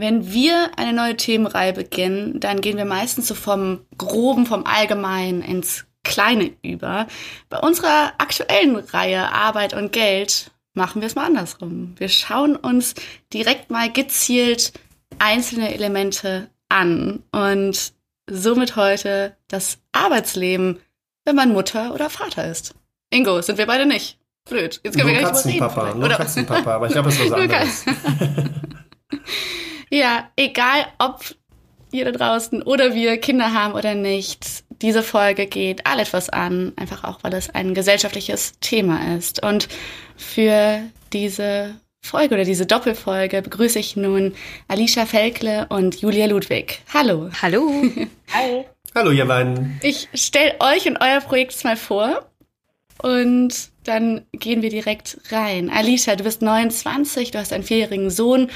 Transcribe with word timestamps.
Wenn 0.00 0.32
wir 0.32 0.70
eine 0.78 0.94
neue 0.94 1.14
Themenreihe 1.14 1.74
beginnen, 1.74 2.40
dann 2.40 2.62
gehen 2.62 2.78
wir 2.78 2.86
meistens 2.86 3.28
so 3.28 3.34
vom 3.34 3.80
Groben, 3.98 4.46
vom 4.46 4.64
Allgemeinen 4.64 5.42
ins 5.42 5.84
Kleine 6.04 6.52
über. 6.62 7.06
Bei 7.50 7.58
unserer 7.58 8.14
aktuellen 8.16 8.76
Reihe 8.76 9.30
Arbeit 9.30 9.74
und 9.74 9.92
Geld 9.92 10.52
machen 10.72 11.02
wir 11.02 11.06
es 11.06 11.16
mal 11.16 11.26
andersrum. 11.26 11.96
Wir 11.98 12.08
schauen 12.08 12.56
uns 12.56 12.94
direkt 13.34 13.70
mal 13.70 13.92
gezielt 13.92 14.72
einzelne 15.18 15.74
Elemente 15.74 16.48
an 16.70 17.22
und 17.30 17.92
somit 18.26 18.76
heute 18.76 19.36
das 19.48 19.80
Arbeitsleben, 19.92 20.78
wenn 21.26 21.36
man 21.36 21.52
Mutter 21.52 21.92
oder 21.92 22.08
Vater 22.08 22.50
ist. 22.50 22.74
Ingo, 23.10 23.42
sind 23.42 23.58
wir 23.58 23.66
beide 23.66 23.84
nicht. 23.84 24.18
Blöd. 24.48 24.80
Jetzt 24.82 24.96
können 24.96 25.08
nur 25.08 25.16
wir 25.18 25.20
gar 25.20 25.32
nicht 25.32 25.42
Katzenpapa, 25.42 25.88
reden. 25.88 26.00
Nur 26.00 26.08
Katzenpapa, 26.08 26.74
aber 26.76 26.86
ich 26.86 26.92
glaube, 26.92 27.10
es 27.10 27.20
ist 27.20 27.30
was 27.30 27.32
anderes. 27.38 27.84
Ja, 29.90 30.30
egal 30.36 30.86
ob 30.98 31.24
ihr 31.92 32.04
da 32.04 32.12
draußen 32.12 32.62
oder 32.62 32.94
wir 32.94 33.18
Kinder 33.18 33.52
haben 33.52 33.74
oder 33.74 33.94
nicht, 33.94 34.64
diese 34.80 35.02
Folge 35.02 35.46
geht 35.46 35.86
all 35.86 35.98
etwas 35.98 36.30
an, 36.30 36.72
einfach 36.76 37.04
auch, 37.04 37.18
weil 37.22 37.34
es 37.34 37.50
ein 37.50 37.74
gesellschaftliches 37.74 38.54
Thema 38.60 39.16
ist. 39.16 39.42
Und 39.42 39.68
für 40.16 40.80
diese 41.12 41.74
Folge 42.00 42.34
oder 42.34 42.44
diese 42.44 42.66
Doppelfolge 42.66 43.42
begrüße 43.42 43.78
ich 43.78 43.96
nun 43.96 44.34
Alicia 44.68 45.06
Felkle 45.06 45.66
und 45.68 46.00
Julia 46.00 46.26
Ludwig. 46.26 46.80
Hallo. 46.94 47.30
Hallo. 47.42 47.70
Hi. 48.32 48.64
Hallo, 48.94 49.10
ihr 49.10 49.26
beiden. 49.26 49.78
Ich 49.82 50.08
stelle 50.14 50.54
euch 50.60 50.86
und 50.86 50.98
euer 51.00 51.20
Projekt 51.20 51.62
mal 51.64 51.76
vor 51.76 52.26
und 53.02 53.70
dann 53.84 54.26
gehen 54.32 54.62
wir 54.62 54.70
direkt 54.70 55.18
rein. 55.30 55.70
Alicia, 55.70 56.16
du 56.16 56.24
bist 56.24 56.42
29, 56.42 57.30
du 57.30 57.38
hast 57.38 57.52
einen 57.52 57.64
vierjährigen 57.64 58.10
Sohn 58.10 58.50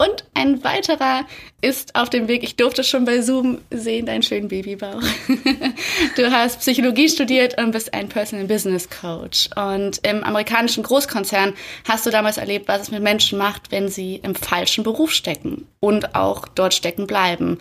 und 0.00 0.24
ein 0.32 0.64
weiterer 0.64 1.26
ist 1.60 1.94
auf 1.94 2.08
dem 2.08 2.26
Weg. 2.26 2.42
Ich 2.42 2.56
durfte 2.56 2.84
schon 2.84 3.04
bei 3.04 3.20
Zoom 3.20 3.58
sehen, 3.70 4.06
deinen 4.06 4.22
schönen 4.22 4.48
Babybauch. 4.48 5.02
Du 6.16 6.30
hast 6.30 6.60
Psychologie 6.60 7.08
studiert 7.08 7.60
und 7.60 7.72
bist 7.72 7.92
ein 7.92 8.08
Personal 8.08 8.46
Business 8.46 8.88
Coach. 8.88 9.50
Und 9.56 10.00
im 10.06 10.24
amerikanischen 10.24 10.82
Großkonzern 10.82 11.54
hast 11.86 12.06
du 12.06 12.10
damals 12.10 12.38
erlebt, 12.38 12.66
was 12.66 12.82
es 12.82 12.90
mit 12.90 13.02
Menschen 13.02 13.38
macht, 13.38 13.70
wenn 13.70 13.88
sie 13.88 14.16
im 14.16 14.34
falschen 14.34 14.84
Beruf 14.84 15.12
stecken 15.12 15.66
und 15.80 16.14
auch 16.14 16.48
dort 16.48 16.72
stecken 16.72 17.06
bleiben. 17.06 17.58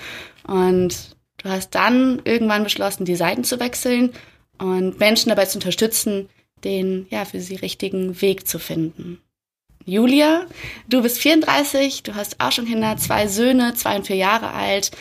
Und 0.47 1.15
du 1.43 1.49
hast 1.49 1.75
dann 1.75 2.21
irgendwann 2.23 2.63
beschlossen, 2.63 3.03
die 3.03 3.15
Seiten 3.15 3.43
zu 3.43 3.59
wechseln 3.59 4.13
und 4.57 4.99
Menschen 4.99 5.29
dabei 5.29 5.45
zu 5.45 5.57
unterstützen, 5.57 6.29
den 6.63 7.05
ja 7.09 7.25
für 7.25 7.41
sie 7.41 7.55
richtigen 7.55 8.21
Weg 8.21 8.47
zu 8.47 8.59
finden. 8.59 9.21
Julia, 9.89 10.45
du 10.87 11.01
bist 11.01 11.17
34, 11.17 12.03
du 12.03 12.13
hast 12.13 12.39
auch 12.39 12.51
schon 12.51 12.65
Kinder, 12.65 12.95
zwei 12.97 13.27
Söhne, 13.27 13.73
zwei 13.73 13.95
und 13.95 14.05
vier 14.05 14.17
Jahre 14.17 14.51
alt. 14.51 14.91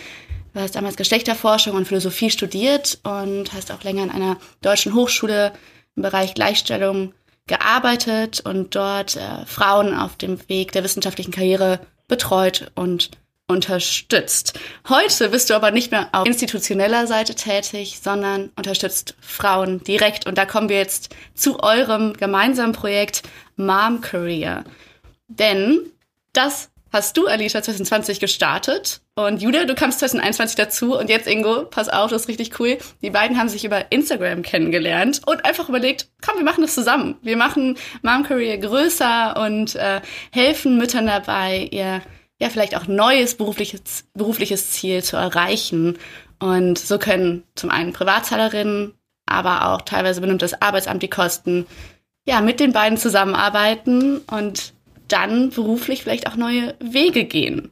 Du 0.55 0.61
hast 0.61 0.77
damals 0.77 0.97
Geschlechterforschung 0.97 1.77
und 1.77 1.86
Philosophie 1.86 2.31
studiert 2.31 2.98
und 3.03 3.53
hast 3.53 3.70
auch 3.70 3.84
länger 3.84 4.05
an 4.05 4.11
einer 4.11 4.39
deutschen 4.62 4.94
Hochschule 4.94 5.53
im 5.94 6.03
Bereich 6.03 6.33
Gleichstellung 6.33 7.12
gearbeitet 7.47 8.41
und 8.41 8.75
dort 8.75 9.16
äh, 9.16 9.44
Frauen 9.44 9.94
auf 9.94 10.16
dem 10.16 10.38
Weg 10.48 10.72
der 10.72 10.84
wissenschaftlichen 10.84 11.32
Karriere 11.32 11.81
betreut 12.06 12.71
und 12.75 13.10
unterstützt. 13.48 14.59
Heute 14.88 15.31
bist 15.31 15.48
du 15.48 15.54
aber 15.54 15.70
nicht 15.70 15.91
mehr 15.91 16.10
auf 16.12 16.26
institutioneller 16.26 17.06
Seite 17.06 17.34
tätig, 17.34 17.98
sondern 18.03 18.50
unterstützt 18.56 19.16
Frauen 19.20 19.82
direkt. 19.82 20.26
Und 20.26 20.36
da 20.36 20.44
kommen 20.44 20.69
wir 20.69 20.76
jetzt 20.76 21.14
zu 21.34 21.60
eurem 21.60 22.12
gemeinsamen 22.12 22.75
Projekt 22.75 23.22
Mom 23.56 24.03
Career. 24.03 24.64
Denn 25.28 25.81
das 26.34 26.70
hast 26.92 27.16
du, 27.16 27.26
Alicia, 27.26 27.62
2020 27.62 28.20
gestartet. 28.20 29.00
Und 29.14 29.41
Julia, 29.41 29.65
du 29.65 29.75
kamst 29.75 30.00
2021 30.00 30.56
dazu. 30.56 30.98
Und 30.98 31.09
jetzt, 31.09 31.26
Ingo, 31.26 31.65
pass 31.65 31.88
auf, 31.88 32.10
das 32.10 32.22
ist 32.22 32.28
richtig 32.28 32.60
cool. 32.60 32.76
Die 33.00 33.10
beiden 33.10 33.38
haben 33.38 33.48
sich 33.48 33.65
über 33.65 33.91
Instagram 33.91 34.42
kennengelernt 34.42 35.22
und 35.25 35.47
einfach 35.47 35.70
überlegt, 35.70 36.09
komm, 36.22 36.36
wir 36.36 36.44
machen 36.44 36.60
das 36.60 36.75
zusammen. 36.75 37.16
Wir 37.22 37.38
machen 37.38 37.78
Mom 38.03 38.25
Career 38.25 38.59
größer 38.59 39.41
und 39.42 39.75
äh, 39.75 40.03
helfen 40.32 40.76
Müttern 40.76 41.06
dabei, 41.06 41.69
ihr 41.70 42.03
ja 42.41 42.50
vielleicht 42.50 42.76
auch 42.76 42.87
neues 42.87 43.34
berufliches, 43.34 44.04
berufliches 44.15 44.71
Ziel 44.71 45.03
zu 45.03 45.16
erreichen. 45.16 45.99
Und 46.38 46.78
so 46.78 46.99
können 46.99 47.43
zum 47.54 47.71
einen 47.71 47.93
Privatzahlerinnen, 47.93 48.94
aber 49.26 49.69
auch 49.69 49.82
teilweise 49.82 50.21
benimmt 50.21 50.43
das 50.43 50.60
Arbeitsamt 50.62 51.03
die 51.03 51.10
Kosten, 51.10 51.66
ja, 52.27 52.41
mit 52.41 52.60
den 52.60 52.72
beiden 52.72 52.98
zusammenarbeiten 52.98 54.19
und 54.19 54.72
dann 55.09 55.50
beruflich 55.50 56.03
vielleicht 56.03 56.27
auch 56.28 56.37
neue 56.37 56.77
Wege 56.78 57.25
gehen. 57.25 57.71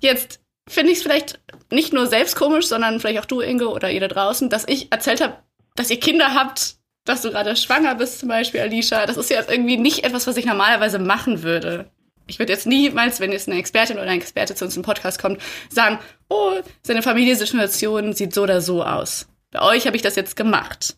Jetzt 0.00 0.40
finde 0.68 0.92
ich 0.92 0.98
es 0.98 1.02
vielleicht 1.02 1.40
nicht 1.70 1.92
nur 1.92 2.06
selbst 2.06 2.36
komisch, 2.36 2.66
sondern 2.66 3.00
vielleicht 3.00 3.18
auch 3.18 3.24
du, 3.26 3.40
Ingo, 3.40 3.74
oder 3.74 3.90
ihr 3.90 4.00
da 4.00 4.08
draußen, 4.08 4.48
dass 4.48 4.66
ich 4.66 4.92
erzählt 4.92 5.20
habe, 5.20 5.36
dass 5.74 5.90
ihr 5.90 5.98
Kinder 5.98 6.34
habt, 6.34 6.76
dass 7.04 7.22
du 7.22 7.30
gerade 7.30 7.56
schwanger 7.56 7.96
bist, 7.96 8.20
zum 8.20 8.28
Beispiel, 8.28 8.60
Alicia. 8.60 9.04
Das 9.06 9.16
ist 9.16 9.28
ja 9.28 9.42
irgendwie 9.46 9.76
nicht 9.76 10.04
etwas, 10.04 10.26
was 10.26 10.36
ich 10.36 10.46
normalerweise 10.46 10.98
machen 10.98 11.42
würde 11.42 11.90
ich 12.26 12.38
würde 12.38 12.52
jetzt 12.52 12.66
niemals, 12.66 13.20
wenn 13.20 13.32
jetzt 13.32 13.48
eine 13.48 13.58
Expertin 13.58 13.98
oder 13.98 14.08
ein 14.08 14.20
Experte 14.20 14.54
zu 14.54 14.64
uns 14.64 14.76
im 14.76 14.82
Podcast 14.82 15.20
kommt, 15.20 15.40
sagen, 15.68 15.98
oh, 16.28 16.52
seine 16.82 17.02
Familiensituation 17.02 18.12
sieht 18.14 18.34
so 18.34 18.42
oder 18.42 18.60
so 18.60 18.82
aus. 18.82 19.26
Bei 19.50 19.62
euch 19.62 19.86
habe 19.86 19.96
ich 19.96 20.02
das 20.02 20.16
jetzt 20.16 20.36
gemacht. 20.36 20.96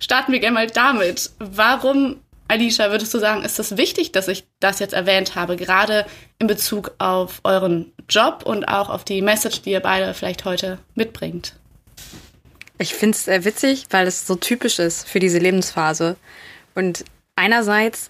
Starten 0.00 0.32
wir 0.32 0.38
gerne 0.38 0.54
mal 0.54 0.66
damit. 0.68 1.30
Warum, 1.38 2.20
Alicia, 2.46 2.90
würdest 2.90 3.12
du 3.12 3.18
sagen, 3.18 3.42
ist 3.44 3.58
das 3.58 3.76
wichtig, 3.76 4.12
dass 4.12 4.28
ich 4.28 4.44
das 4.60 4.78
jetzt 4.78 4.94
erwähnt 4.94 5.34
habe, 5.34 5.56
gerade 5.56 6.06
in 6.38 6.46
Bezug 6.46 6.92
auf 6.98 7.40
euren 7.42 7.92
Job 8.08 8.44
und 8.44 8.66
auch 8.66 8.88
auf 8.88 9.04
die 9.04 9.20
Message, 9.20 9.62
die 9.62 9.72
ihr 9.72 9.80
beide 9.80 10.14
vielleicht 10.14 10.44
heute 10.44 10.78
mitbringt? 10.94 11.54
Ich 12.78 12.94
finde 12.94 13.16
es 13.16 13.26
äh, 13.26 13.44
witzig, 13.44 13.86
weil 13.90 14.06
es 14.06 14.26
so 14.26 14.36
typisch 14.36 14.78
ist 14.78 15.08
für 15.08 15.18
diese 15.18 15.38
Lebensphase. 15.38 16.16
Und 16.76 17.04
einerseits 17.34 18.08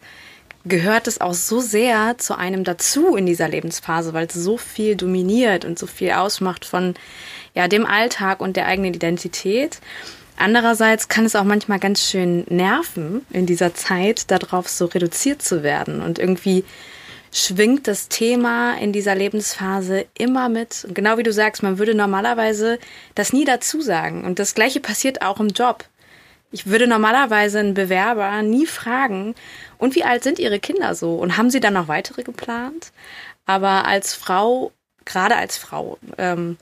gehört 0.64 1.06
es 1.06 1.20
auch 1.20 1.34
so 1.34 1.60
sehr 1.60 2.18
zu 2.18 2.36
einem 2.36 2.64
dazu 2.64 3.16
in 3.16 3.26
dieser 3.26 3.48
Lebensphase, 3.48 4.12
weil 4.12 4.26
es 4.26 4.34
so 4.34 4.56
viel 4.56 4.96
dominiert 4.96 5.64
und 5.64 5.78
so 5.78 5.86
viel 5.86 6.12
ausmacht 6.12 6.64
von 6.64 6.94
ja, 7.54 7.68
dem 7.68 7.86
Alltag 7.86 8.40
und 8.40 8.56
der 8.56 8.66
eigenen 8.66 8.94
Identität. 8.94 9.80
Andererseits 10.36 11.08
kann 11.08 11.24
es 11.26 11.34
auch 11.34 11.44
manchmal 11.44 11.80
ganz 11.80 12.04
schön 12.04 12.44
nerven, 12.48 13.26
in 13.30 13.46
dieser 13.46 13.74
Zeit 13.74 14.30
darauf 14.30 14.68
so 14.68 14.86
reduziert 14.86 15.42
zu 15.42 15.62
werden. 15.62 16.00
Und 16.00 16.18
irgendwie 16.18 16.64
schwingt 17.32 17.88
das 17.88 18.08
Thema 18.08 18.74
in 18.78 18.92
dieser 18.92 19.14
Lebensphase 19.14 20.06
immer 20.16 20.48
mit. 20.48 20.84
Und 20.86 20.94
genau 20.94 21.18
wie 21.18 21.24
du 21.24 21.32
sagst, 21.32 21.62
man 21.62 21.78
würde 21.78 21.94
normalerweise 21.94 22.78
das 23.14 23.32
nie 23.32 23.44
dazu 23.44 23.80
sagen. 23.80 24.24
Und 24.24 24.38
das 24.38 24.54
Gleiche 24.54 24.80
passiert 24.80 25.22
auch 25.22 25.40
im 25.40 25.48
Job. 25.48 25.84
Ich 26.50 26.66
würde 26.66 26.86
normalerweise 26.86 27.58
einen 27.58 27.74
Bewerber 27.74 28.42
nie 28.42 28.66
fragen, 28.66 29.34
und 29.78 29.94
wie 29.94 30.04
alt 30.04 30.24
sind 30.24 30.38
Ihre 30.38 30.58
Kinder 30.58 30.94
so? 30.94 31.14
Und 31.14 31.36
haben 31.36 31.50
Sie 31.50 31.60
dann 31.60 31.74
noch 31.74 31.88
weitere 31.88 32.22
geplant? 32.22 32.92
Aber 33.46 33.86
als 33.86 34.14
Frau, 34.14 34.72
gerade 35.04 35.36
als 35.36 35.56
Frau, 35.56 35.98
ähm, 36.18 36.56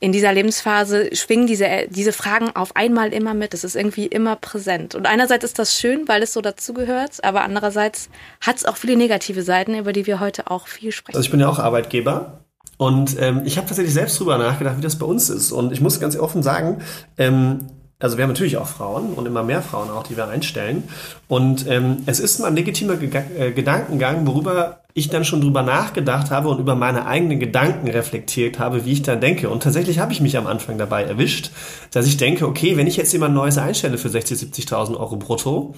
in 0.00 0.10
dieser 0.10 0.32
Lebensphase 0.32 1.14
schwingen 1.14 1.46
diese, 1.46 1.86
diese 1.88 2.12
Fragen 2.12 2.50
auf 2.56 2.74
einmal 2.74 3.12
immer 3.12 3.34
mit. 3.34 3.54
Es 3.54 3.62
ist 3.62 3.76
irgendwie 3.76 4.06
immer 4.06 4.34
präsent. 4.34 4.96
Und 4.96 5.06
einerseits 5.06 5.44
ist 5.44 5.60
das 5.60 5.78
schön, 5.78 6.08
weil 6.08 6.22
es 6.22 6.32
so 6.32 6.40
dazugehört, 6.40 7.22
aber 7.22 7.42
andererseits 7.42 8.08
hat 8.40 8.56
es 8.56 8.64
auch 8.64 8.76
viele 8.76 8.96
negative 8.96 9.42
Seiten, 9.42 9.76
über 9.76 9.92
die 9.92 10.06
wir 10.06 10.18
heute 10.18 10.50
auch 10.50 10.66
viel 10.66 10.90
sprechen. 10.90 11.16
Also 11.16 11.24
ich 11.24 11.30
bin 11.30 11.38
ja 11.38 11.48
auch 11.48 11.60
Arbeitgeber 11.60 12.40
und 12.78 13.16
ähm, 13.20 13.42
ich 13.44 13.58
habe 13.58 13.68
tatsächlich 13.68 13.94
selbst 13.94 14.18
drüber 14.18 14.38
nachgedacht, 14.38 14.76
wie 14.76 14.82
das 14.82 14.98
bei 14.98 15.06
uns 15.06 15.30
ist. 15.30 15.52
Und 15.52 15.70
ich 15.72 15.80
muss 15.80 16.00
ganz 16.00 16.16
offen 16.16 16.42
sagen, 16.42 16.82
ähm, 17.16 17.68
also 18.02 18.16
wir 18.16 18.24
haben 18.24 18.30
natürlich 18.30 18.56
auch 18.56 18.66
Frauen 18.66 19.14
und 19.14 19.26
immer 19.26 19.42
mehr 19.42 19.62
Frauen 19.62 19.90
auch, 19.90 20.02
die 20.02 20.16
wir 20.16 20.28
einstellen. 20.28 20.84
Und 21.28 21.66
ähm, 21.68 21.98
es 22.06 22.20
ist 22.20 22.40
mal 22.40 22.48
ein 22.48 22.56
legitimer 22.56 22.96
Ge 22.96 23.22
äh, 23.38 23.52
Gedankengang, 23.52 24.26
worüber 24.26 24.80
ich 24.94 25.08
dann 25.08 25.24
schon 25.24 25.40
drüber 25.40 25.62
nachgedacht 25.62 26.30
habe 26.30 26.48
und 26.48 26.58
über 26.58 26.74
meine 26.74 27.06
eigenen 27.06 27.40
Gedanken 27.40 27.88
reflektiert 27.88 28.58
habe, 28.58 28.84
wie 28.84 28.92
ich 28.92 29.02
dann 29.02 29.20
denke. 29.20 29.48
Und 29.48 29.62
tatsächlich 29.62 29.98
habe 29.98 30.12
ich 30.12 30.20
mich 30.20 30.36
am 30.36 30.46
Anfang 30.46 30.78
dabei 30.78 31.04
erwischt, 31.04 31.50
dass 31.92 32.06
ich 32.06 32.16
denke, 32.16 32.46
okay, 32.46 32.76
wenn 32.76 32.86
ich 32.86 32.96
jetzt 32.96 33.12
jemand 33.12 33.34
Neues 33.34 33.56
einstelle 33.56 33.96
für 33.96 34.08
60.000, 34.08 34.52
70.000 34.52 34.96
Euro 34.98 35.16
brutto 35.16 35.74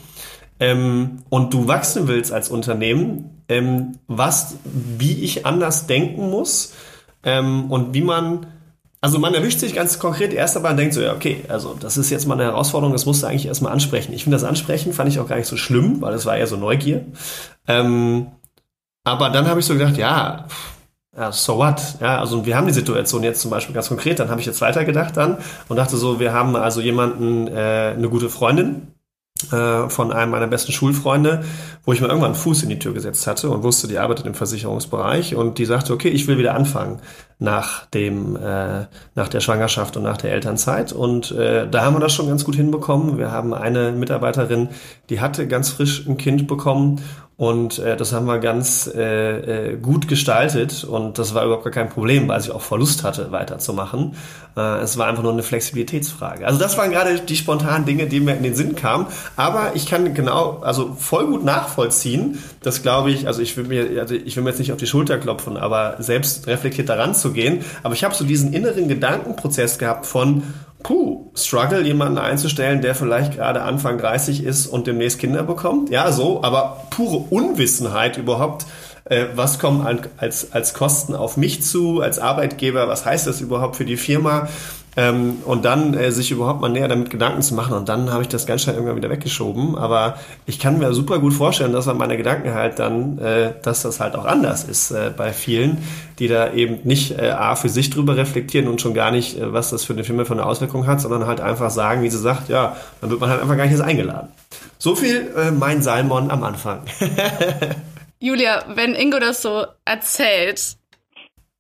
ähm, 0.59 1.19
und 1.29 1.55
du 1.55 1.69
wachsen 1.69 2.09
willst 2.09 2.33
als 2.33 2.49
Unternehmen, 2.49 3.43
ähm, 3.49 3.99
was, 4.09 4.57
wie 4.65 5.23
ich 5.23 5.47
anders 5.47 5.87
denken 5.87 6.31
muss 6.31 6.75
ähm, 7.23 7.71
und 7.71 7.95
wie 7.95 8.03
man 8.03 8.47
Also 9.05 9.19
man 9.19 9.35
erwischt 9.35 9.61
sich 9.61 9.75
ganz 9.75 9.99
konkret 9.99 10.33
erst 10.33 10.57
einmal 10.57 10.71
und 10.71 10.79
denkt 10.79 10.95
so, 10.95 11.03
ja, 11.03 11.13
okay, 11.13 11.45
also 11.49 11.77
das 11.79 11.99
ist 11.99 12.09
jetzt 12.09 12.27
mal 12.27 12.37
eine 12.37 12.45
Herausforderung, 12.45 12.95
das 12.95 13.05
musst 13.05 13.23
du 13.23 13.27
eigentlich 13.27 13.45
erstmal 13.45 13.71
ansprechen. 13.71 14.15
Ich 14.15 14.25
finde 14.25 14.37
das 14.37 14.45
Ansprechen 14.45 14.95
fand 14.95 15.11
ich 15.11 15.21
auch 15.21 15.29
gar 15.29 15.37
nicht 15.37 15.47
so 15.47 15.59
schlimm, 15.59 16.01
weil 16.01 16.15
das 16.15 16.25
war 16.25 16.39
eher 16.39 16.47
so 16.47 16.57
Neugier. 16.57 17.05
Ähm, 17.69 18.29
aber 19.05 19.29
dann 19.29 19.47
habe 19.47 19.61
ich 19.61 19.67
so 19.67 19.75
gedacht, 19.75 19.99
ja, 19.99 20.47
ja, 21.15 21.33
so 21.33 21.59
what? 21.59 21.83
Ja, 22.01 22.19
also 22.19 22.47
wir 22.47 22.57
haben 22.57 22.67
die 22.67 22.73
Situation 22.73 23.23
jetzt 23.23 23.43
zum 23.43 23.51
Beispiel 23.51 23.75
ganz 23.75 23.89
konkret, 23.89 24.21
dann 24.21 24.31
habe 24.31 24.41
ich 24.41 24.47
jetzt 24.47 24.63
weitergedacht 24.63 25.19
dann 25.19 25.37
und 25.69 25.77
dachte 25.77 25.99
so, 25.99 26.19
wir 26.19 26.33
haben 26.33 26.57
also 26.57 26.81
jemanden, 26.81 27.47
äh, 27.49 27.93
eine 27.95 28.09
gute 28.09 28.31
Freundin, 28.31 28.95
äh, 29.53 29.91
von 29.91 30.13
einem 30.13 30.31
meiner 30.31 30.47
besten 30.47 30.73
Schulfreunde, 30.73 31.45
wo 31.85 31.93
ich 31.93 32.01
mal 32.01 32.07
irgendwann 32.07 32.33
einen 32.33 32.41
Fuß 32.41 32.63
in 32.63 32.69
die 32.69 32.79
Tür 32.79 32.95
gesetzt 32.95 33.27
hatte 33.27 33.51
und 33.51 33.63
wusste, 33.63 33.89
die 33.89 33.99
arbeitet 33.99 34.27
im 34.27 34.35
Versicherungsbereich 34.35 35.35
und 35.35 35.59
die 35.59 35.65
sagte, 35.67 35.93
okay, 35.93 36.09
ich 36.09 36.27
will 36.27 36.39
wieder 36.39 36.55
anfangen 36.55 37.01
nach 37.39 37.87
dem 37.87 38.37
äh, 38.37 38.87
nach 39.15 39.29
der 39.29 39.41
Schwangerschaft 39.41 39.97
und 39.97 40.05
nach 40.05 40.17
der 40.17 40.33
Elternzeit 40.33 40.93
und 40.93 41.33
äh, 41.33 41.69
da 41.69 41.85
haben 41.85 41.95
wir 41.95 42.01
das 42.01 42.13
schon 42.13 42.29
ganz 42.29 42.45
gut 42.45 42.55
hinbekommen. 42.55 43.19
Wir 43.19 43.31
haben 43.31 43.53
eine 43.55 43.93
Mitarbeiterin, 43.93 44.69
die 45.11 45.21
hatte 45.21 45.49
ganz 45.49 45.71
frisch 45.71 46.07
ein 46.07 46.17
Kind 46.17 46.47
bekommen 46.47 47.01
und 47.37 47.81
äh, 47.81 47.97
das 47.97 48.13
haben 48.13 48.27
wir 48.27 48.39
ganz 48.39 48.89
äh, 48.95 49.73
äh, 49.73 49.77
gut 49.77 50.07
gestaltet 50.07 50.85
und 50.85 51.19
das 51.19 51.35
war 51.35 51.45
überhaupt 51.45 51.65
gar 51.65 51.73
kein 51.73 51.89
Problem, 51.89 52.29
weil 52.29 52.41
sie 52.41 52.53
auch 52.53 52.63
Verlust 52.63 53.03
hatte, 53.03 53.33
weiterzumachen. 53.33 54.15
Äh, 54.57 54.79
es 54.83 54.97
war 54.99 55.09
einfach 55.09 55.25
nur 55.25 55.33
eine 55.33 55.43
Flexibilitätsfrage. 55.43 56.47
Also 56.47 56.61
das 56.61 56.79
waren 56.79 56.93
gerade 56.93 57.19
die 57.19 57.35
spontanen 57.35 57.87
Dinge, 57.87 58.07
die 58.07 58.21
mir 58.21 58.37
in 58.37 58.45
den 58.45 58.55
Sinn 58.55 58.77
kamen. 58.77 59.07
Aber 59.35 59.73
ich 59.75 59.87
kann 59.87 60.15
genau, 60.15 60.61
also 60.61 60.95
voll 60.97 61.27
gut 61.27 61.45
nachvollziehen, 61.45 62.39
das 62.63 62.83
glaube 62.83 63.11
ich, 63.11 63.27
also 63.27 63.43
ich 63.43 63.57
will 63.57 63.65
mir, 63.65 64.01
also 64.01 64.15
ich 64.15 64.37
will 64.37 64.45
mir 64.45 64.51
jetzt 64.51 64.61
nicht 64.61 64.71
auf 64.71 64.79
die 64.79 64.87
Schulter 64.87 65.19
klopfen, 65.19 65.57
aber 65.57 65.97
selbst 65.99 66.47
reflektiert 66.47 66.89
daran 66.89 67.17
zu 67.17 67.33
gehen. 67.33 67.65
Aber 67.83 67.95
ich 67.95 68.05
habe 68.05 68.15
so 68.15 68.25
diesen 68.25 68.53
inneren 68.53 68.87
Gedankenprozess 68.87 69.79
gehabt 69.79 70.07
von, 70.07 70.45
puh, 70.85 71.33
Struggle, 71.35 71.83
jemanden 71.83 72.19
einzustellen, 72.19 72.81
der 72.81 72.95
vielleicht 72.95 73.35
gerade 73.35 73.63
Anfang 73.63 73.99
30 73.99 74.45
ist 74.45 74.67
und 74.69 74.87
demnächst 74.87 75.19
Kinder 75.19 75.43
bekommt. 75.43 75.91
Ja, 75.91 76.13
so, 76.13 76.45
aber 76.45 76.87
pure 76.91 77.17
Unwissenheit 77.31 78.19
überhaupt, 78.19 78.67
äh, 79.07 79.25
was 79.35 79.59
kommen 79.59 80.07
als, 80.19 80.53
als 80.53 80.75
Kosten 80.75 81.17
auf 81.17 81.37
mich 81.37 81.63
zu, 81.63 82.01
als 82.01 82.19
Arbeitgeber, 82.19 82.87
was 82.87 83.05
heißt 83.05 83.27
das 83.27 83.41
überhaupt 83.41 83.77
für 83.77 83.85
die 83.85 83.97
Firma? 83.97 84.49
Ähm, 84.97 85.39
und 85.45 85.65
dann 85.65 85.95
äh, 85.95 86.13
sich 86.13 86.31
überhaupt 86.31 86.61
mal 86.61 86.69
näher 86.69 86.89
damit 86.89 87.11
Gedanken 87.11 87.43
zu 87.43 87.55
machen. 87.55 87.75
Und 87.75 87.89
dann 87.89 88.13
habe 88.13 88.23
ich 88.23 88.29
das 88.29 88.47
ganz 88.47 88.63
schnell 88.63 88.77
irgendwann 88.77 88.97
wieder 88.97 89.11
weggeschoben. 89.11 89.77
Aber 89.77 90.19
ich 90.47 90.59
kann 90.59 90.79
mir 90.79 90.93
super 90.95 91.19
gut 91.19 91.35
vorstellen, 91.35 91.73
dass 91.73 91.87
man 91.87 91.97
meine 91.97 92.17
Gedanken 92.17 92.55
halt 92.55 92.79
dann, 92.79 93.19
äh, 93.19 93.55
dass 93.63 93.83
das 93.83 94.01
halt 94.01 94.15
auch 94.15 94.25
anders 94.25 94.65
ist 94.65 94.91
äh, 94.93 95.11
bei 95.17 95.33
vielen, 95.33 95.79
die 96.19 96.29
da 96.29 96.53
eben 96.53 96.79
nicht 96.85 97.19
äh, 97.19 97.31
A 97.31 97.57
für 97.57 97.69
sich 97.69 97.91
drüber 97.91 98.17
reflektieren 98.17 98.69
und 98.69 98.81
schon 98.81 98.95
gar 98.95 99.11
nicht, 99.11 99.39
äh, 99.39 99.53
was 99.53 99.71
das 99.71 99.85
für 99.85 99.95
eine 99.95 100.05
Firma 100.05 100.25
für 100.25 100.35
eine 100.35 100.47
Auswirkung 100.47 100.87
hat, 100.87 101.01
sondern 101.01 101.27
halt 101.27 101.41
einfach 101.41 101.71
sagen, 101.71 102.03
wie 102.03 102.11
sie 102.11 102.19
sagt, 102.19 102.49
ja, 102.49 102.77
dann 103.01 103.11
wird 103.11 103.21
man 103.21 103.31
halt 103.31 103.43
einfach 103.43 103.57
gar 103.57 103.65
nicht 103.65 103.73
erst 103.73 103.85
eingeladen. 103.85 104.29
So 104.79 104.95
viel 104.95 105.33
äh, 105.37 105.51
mein 105.51 105.83
Salmon 105.83 106.31
am 106.31 106.45
Anfang. 106.45 106.83
Julia, 108.21 108.65
wenn 108.75 108.95
Ingo 108.95 109.19
das 109.19 109.43
so 109.43 109.67
erzählt, 109.85 110.77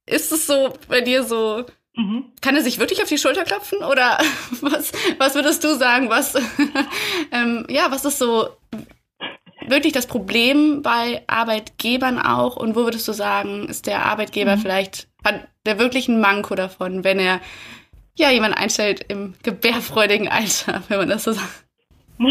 ist 0.07 0.33
es 0.33 0.47
so 0.47 0.73
bei 0.89 1.01
dir 1.01 1.25
so, 1.25 1.65
Mhm. 1.97 2.25
Kann 2.41 2.57
er 2.57 2.63
sich 2.63 2.81
wirklich 2.81 3.03
auf 3.03 3.09
die 3.09 3.19
Schulter 3.19 3.45
klopfen? 3.45 3.79
Oder 3.79 4.19
was, 4.61 4.93
was 5.19 5.35
würdest 5.35 5.63
du 5.65 5.75
sagen? 5.75 6.11
Was, 6.11 6.35
ähm, 7.33 7.67
ja, 7.69 7.91
was 7.91 8.05
ist 8.05 8.19
so 8.19 8.49
wirklich 9.67 9.93
das 9.93 10.07
Problem 10.07 10.83
bei 10.83 11.23
Arbeitgebern 11.27 12.19
auch? 12.19 12.57
Und 12.57 12.75
wo 12.77 12.85
würdest 12.85 13.07
du 13.07 13.13
sagen, 13.13 13.67
ist 13.69 13.87
der 13.87 14.05
Arbeitgeber 14.07 14.57
mhm. 14.57 14.61
vielleicht, 14.61 15.09
hat 15.25 15.49
der 15.67 15.79
wirklich 15.79 16.09
einen 16.09 16.21
Manko 16.21 16.55
davon, 16.55 17.05
wenn 17.05 17.19
er 17.19 17.41
ja 18.17 18.31
jemanden 18.31 18.57
einstellt 18.57 19.05
im 19.09 19.35
gebärfreudigen 19.43 20.29
Alter, 20.29 20.83
wenn 20.89 20.99
man 20.99 21.09
das 21.09 21.25
so 21.25 21.33
sagt? 21.33 21.65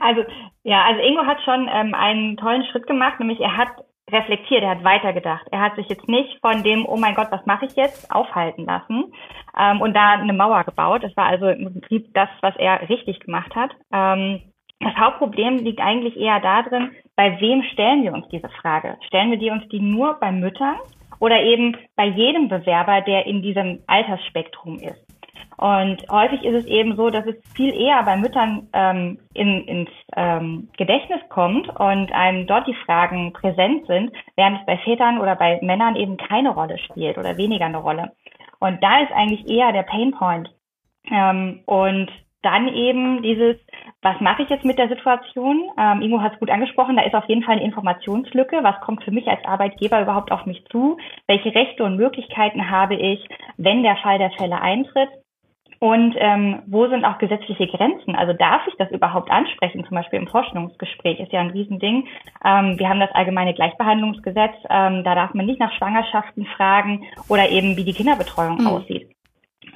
also, 0.00 0.24
ja, 0.62 0.84
also 0.84 1.00
Ingo 1.02 1.24
hat 1.26 1.42
schon 1.44 1.68
ähm, 1.72 1.94
einen 1.94 2.36
tollen 2.36 2.64
Schritt 2.66 2.86
gemacht, 2.86 3.18
nämlich 3.18 3.40
er 3.40 3.56
hat 3.56 3.70
reflektiert, 4.10 4.62
er 4.62 4.70
hat 4.70 4.84
weitergedacht. 4.84 5.46
Er 5.50 5.60
hat 5.60 5.76
sich 5.76 5.88
jetzt 5.88 6.08
nicht 6.08 6.38
von 6.40 6.62
dem, 6.62 6.86
oh 6.86 6.96
mein 6.96 7.14
Gott, 7.14 7.28
was 7.30 7.44
mache 7.46 7.66
ich 7.66 7.76
jetzt, 7.76 8.10
aufhalten 8.10 8.64
lassen 8.64 9.12
ähm, 9.58 9.80
und 9.80 9.94
da 9.94 10.12
eine 10.12 10.32
Mauer 10.32 10.64
gebaut. 10.64 11.02
Das 11.02 11.16
war 11.16 11.26
also 11.26 11.48
im 11.48 11.72
Prinzip 11.72 12.12
das, 12.14 12.28
was 12.40 12.56
er 12.56 12.88
richtig 12.88 13.20
gemacht 13.20 13.54
hat. 13.54 13.70
Ähm, 13.92 14.42
das 14.80 14.94
Hauptproblem 14.96 15.56
liegt 15.58 15.80
eigentlich 15.80 16.16
eher 16.16 16.40
darin, 16.40 16.92
bei 17.16 17.40
wem 17.40 17.62
stellen 17.72 18.04
wir 18.04 18.12
uns 18.12 18.28
diese 18.28 18.48
Frage? 18.48 18.96
Stellen 19.06 19.30
wir 19.30 19.38
die 19.38 19.50
uns 19.50 19.68
die 19.68 19.80
nur 19.80 20.14
bei 20.20 20.30
Müttern 20.30 20.76
oder 21.18 21.42
eben 21.42 21.76
bei 21.96 22.06
jedem 22.06 22.48
Bewerber, 22.48 23.00
der 23.00 23.26
in 23.26 23.42
diesem 23.42 23.80
Altersspektrum 23.88 24.78
ist? 24.78 25.07
Und 25.58 26.04
häufig 26.08 26.44
ist 26.44 26.54
es 26.54 26.66
eben 26.66 26.94
so, 26.94 27.10
dass 27.10 27.26
es 27.26 27.34
viel 27.54 27.74
eher 27.74 28.00
bei 28.04 28.16
Müttern 28.16 28.68
ähm, 28.72 29.18
in, 29.34 29.64
ins 29.66 29.90
ähm, 30.16 30.68
Gedächtnis 30.76 31.20
kommt 31.30 31.68
und 31.68 32.12
einem 32.12 32.46
dort 32.46 32.68
die 32.68 32.76
Fragen 32.86 33.32
präsent 33.32 33.86
sind, 33.88 34.12
während 34.36 34.60
es 34.60 34.66
bei 34.66 34.78
Vätern 34.78 35.18
oder 35.20 35.34
bei 35.34 35.58
Männern 35.60 35.96
eben 35.96 36.16
keine 36.16 36.50
Rolle 36.50 36.78
spielt 36.78 37.18
oder 37.18 37.36
weniger 37.36 37.66
eine 37.66 37.78
Rolle. 37.78 38.12
Und 38.60 38.82
da 38.84 39.00
ist 39.00 39.10
eigentlich 39.12 39.50
eher 39.50 39.72
der 39.72 39.82
Painpoint. 39.82 40.48
Ähm, 41.10 41.60
und 41.66 42.08
dann 42.42 42.68
eben 42.68 43.22
dieses, 43.22 43.56
was 44.00 44.20
mache 44.20 44.44
ich 44.44 44.48
jetzt 44.48 44.64
mit 44.64 44.78
der 44.78 44.88
Situation? 44.88 45.70
Ähm, 45.76 46.02
Ingo 46.02 46.20
hat 46.20 46.34
es 46.34 46.38
gut 46.38 46.50
angesprochen, 46.50 46.94
da 46.94 47.02
ist 47.02 47.16
auf 47.16 47.28
jeden 47.28 47.42
Fall 47.42 47.56
eine 47.56 47.64
Informationslücke. 47.64 48.60
Was 48.62 48.80
kommt 48.80 49.02
für 49.02 49.10
mich 49.10 49.26
als 49.26 49.44
Arbeitgeber 49.44 50.00
überhaupt 50.00 50.30
auf 50.30 50.46
mich 50.46 50.64
zu? 50.70 50.98
Welche 51.26 51.52
Rechte 51.52 51.82
und 51.82 51.96
Möglichkeiten 51.96 52.70
habe 52.70 52.94
ich, 52.94 53.26
wenn 53.56 53.82
der 53.82 53.96
Fall 53.96 54.18
der 54.18 54.30
Fälle 54.30 54.60
eintritt? 54.60 55.08
Und 55.80 56.16
ähm, 56.18 56.62
wo 56.66 56.88
sind 56.88 57.04
auch 57.04 57.18
gesetzliche 57.18 57.68
Grenzen? 57.68 58.16
Also 58.16 58.32
darf 58.32 58.66
ich 58.66 58.74
das 58.78 58.90
überhaupt 58.90 59.30
ansprechen? 59.30 59.84
Zum 59.84 59.94
Beispiel 59.94 60.18
im 60.18 60.26
Forschungsgespräch 60.26 61.20
ist 61.20 61.32
ja 61.32 61.40
ein 61.40 61.50
Riesending. 61.50 62.08
Ähm, 62.44 62.78
wir 62.78 62.88
haben 62.88 62.98
das 62.98 63.12
allgemeine 63.12 63.54
Gleichbehandlungsgesetz. 63.54 64.54
Ähm, 64.68 65.04
da 65.04 65.14
darf 65.14 65.34
man 65.34 65.46
nicht 65.46 65.60
nach 65.60 65.72
Schwangerschaften 65.72 66.46
fragen 66.56 67.04
oder 67.28 67.48
eben 67.48 67.76
wie 67.76 67.84
die 67.84 67.92
Kinderbetreuung 67.92 68.58
mhm. 68.58 68.66
aussieht. 68.66 69.08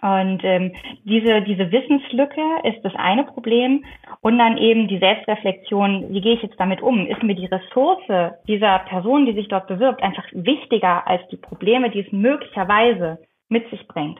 Und 0.00 0.42
ähm, 0.42 0.72
diese, 1.04 1.42
diese 1.42 1.70
Wissenslücke 1.70 2.40
ist 2.64 2.84
das 2.84 2.94
eine 2.96 3.22
Problem. 3.22 3.84
Und 4.20 4.38
dann 4.38 4.58
eben 4.58 4.88
die 4.88 4.98
Selbstreflexion, 4.98 6.12
wie 6.12 6.20
gehe 6.20 6.34
ich 6.34 6.42
jetzt 6.42 6.58
damit 6.58 6.82
um? 6.82 7.06
Ist 7.06 7.22
mir 7.22 7.36
die 7.36 7.46
Ressource 7.46 8.02
dieser 8.48 8.80
Person, 8.80 9.26
die 9.26 9.34
sich 9.34 9.46
dort 9.46 9.68
bewirbt, 9.68 10.02
einfach 10.02 10.24
wichtiger 10.32 11.06
als 11.06 11.22
die 11.28 11.36
Probleme, 11.36 11.90
die 11.90 12.00
es 12.00 12.10
möglicherweise 12.10 13.18
mit 13.48 13.70
sich 13.70 13.86
bringt? 13.86 14.18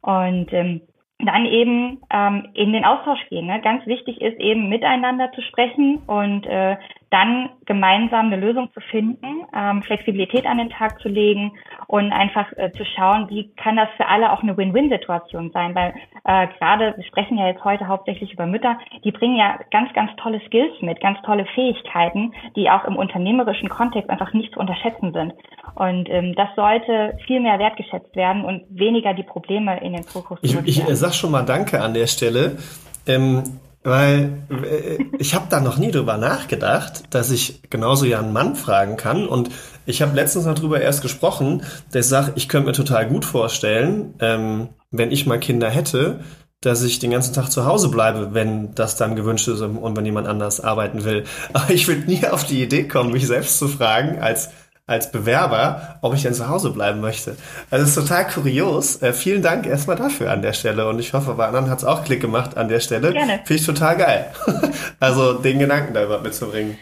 Und 0.00 0.52
ähm, 0.52 0.80
dann 1.18 1.46
eben 1.46 2.00
ähm, 2.10 2.48
in 2.54 2.72
den 2.72 2.84
Austausch 2.84 3.28
gehen. 3.28 3.46
Ne? 3.46 3.60
Ganz 3.60 3.84
wichtig 3.86 4.20
ist 4.20 4.38
eben 4.38 4.68
miteinander 4.68 5.32
zu 5.32 5.42
sprechen 5.42 5.98
und 6.06 6.46
äh, 6.46 6.76
dann 7.10 7.50
gemeinsam 7.64 8.26
eine 8.26 8.36
Lösung 8.36 8.70
zu 8.74 8.80
finden, 8.80 9.46
ähm, 9.54 9.82
Flexibilität 9.82 10.46
an 10.46 10.58
den 10.58 10.70
Tag 10.70 11.00
zu 11.00 11.08
legen 11.08 11.52
und 11.86 12.12
einfach 12.12 12.52
äh, 12.56 12.70
zu 12.72 12.84
schauen, 12.84 13.28
wie 13.30 13.50
kann 13.56 13.76
das 13.76 13.88
für 13.96 14.06
alle 14.06 14.32
auch 14.32 14.42
eine 14.42 14.56
Win-Win-Situation 14.56 15.50
sein, 15.52 15.74
weil 15.74 15.94
äh, 16.24 16.48
gerade, 16.58 16.94
wir 16.96 17.04
sprechen 17.04 17.38
ja 17.38 17.46
jetzt 17.46 17.64
heute 17.64 17.88
hauptsächlich 17.88 18.32
über 18.32 18.46
Mütter, 18.46 18.78
die 19.04 19.12
bringen 19.12 19.36
ja 19.36 19.58
ganz, 19.70 19.92
ganz 19.94 20.10
tolle 20.16 20.40
Skills 20.46 20.72
mit, 20.82 21.00
ganz 21.00 21.18
tolle 21.22 21.46
Fähigkeiten, 21.54 22.34
die 22.56 22.68
auch 22.70 22.84
im 22.84 22.96
unternehmerischen 22.96 23.70
Kontext 23.70 24.10
einfach 24.10 24.34
nicht 24.34 24.52
zu 24.52 24.60
unterschätzen 24.60 25.12
sind. 25.12 25.32
Und 25.74 26.08
ähm, 26.10 26.34
das 26.34 26.48
sollte 26.56 27.16
viel 27.26 27.40
mehr 27.40 27.58
wertgeschätzt 27.58 28.14
werden 28.16 28.44
und 28.44 28.64
weniger 28.68 29.14
die 29.14 29.22
Probleme 29.22 29.80
in 29.80 29.94
den 29.94 30.04
Fokus 30.04 30.38
Ich, 30.42 30.56
ich 30.66 30.86
äh, 30.86 30.94
sag 30.94 31.14
schon 31.14 31.30
mal 31.30 31.44
Danke 31.44 31.80
an 31.80 31.94
der 31.94 32.06
Stelle. 32.06 32.58
Ähm, 33.06 33.42
weil 33.88 34.42
äh, 34.50 35.02
ich 35.18 35.34
habe 35.34 35.46
da 35.48 35.60
noch 35.60 35.78
nie 35.78 35.90
drüber 35.90 36.18
nachgedacht, 36.18 37.04
dass 37.10 37.30
ich 37.30 37.62
genauso 37.70 38.04
ja 38.04 38.18
einen 38.18 38.32
Mann 38.32 38.54
fragen 38.54 38.96
kann. 38.96 39.26
Und 39.26 39.50
ich 39.86 40.02
habe 40.02 40.14
letztens 40.14 40.44
noch 40.44 40.54
drüber 40.54 40.80
erst 40.80 41.02
gesprochen, 41.02 41.62
ich 41.92 42.06
sage, 42.06 42.32
ich 42.36 42.48
könnte 42.48 42.68
mir 42.68 42.74
total 42.74 43.08
gut 43.08 43.24
vorstellen, 43.24 44.14
ähm, 44.20 44.68
wenn 44.90 45.10
ich 45.10 45.26
mal 45.26 45.40
Kinder 45.40 45.70
hätte, 45.70 46.20
dass 46.60 46.82
ich 46.82 46.98
den 46.98 47.12
ganzen 47.12 47.34
Tag 47.34 47.50
zu 47.50 47.64
Hause 47.64 47.88
bleibe, 47.88 48.34
wenn 48.34 48.74
das 48.74 48.96
dann 48.96 49.16
gewünscht 49.16 49.46
ist 49.48 49.60
und 49.60 49.96
wenn 49.96 50.04
jemand 50.04 50.26
anders 50.26 50.60
arbeiten 50.60 51.04
will. 51.04 51.24
Aber 51.52 51.70
ich 51.70 51.86
würde 51.86 52.02
nie 52.02 52.26
auf 52.26 52.44
die 52.44 52.62
Idee 52.62 52.88
kommen, 52.88 53.12
mich 53.12 53.26
selbst 53.26 53.58
zu 53.58 53.68
fragen, 53.68 54.18
als 54.20 54.50
als 54.88 55.12
Bewerber, 55.12 55.98
ob 56.02 56.14
ich 56.14 56.22
denn 56.22 56.34
zu 56.34 56.48
Hause 56.48 56.70
bleiben 56.70 57.00
möchte. 57.00 57.36
Also 57.70 57.84
es 57.84 57.90
ist 57.90 58.08
total 58.08 58.26
kurios. 58.26 59.00
Äh, 59.02 59.12
vielen 59.12 59.42
Dank 59.42 59.66
erstmal 59.66 59.96
dafür 59.96 60.32
an 60.32 60.42
der 60.42 60.54
Stelle 60.54 60.88
und 60.88 60.98
ich 60.98 61.12
hoffe, 61.12 61.34
bei 61.34 61.46
anderen 61.46 61.70
hat 61.70 61.78
es 61.78 61.84
auch 61.84 62.04
Klick 62.04 62.20
gemacht 62.20 62.56
an 62.56 62.68
der 62.68 62.80
Stelle. 62.80 63.12
Gerne. 63.12 63.40
Finde 63.44 63.54
ich 63.54 63.66
total 63.66 63.96
geil. 63.96 64.32
also 65.00 65.34
den 65.34 65.58
Gedanken 65.58 65.94
da 65.94 66.02
überhaupt 66.02 66.24
mitzubringen. 66.24 66.78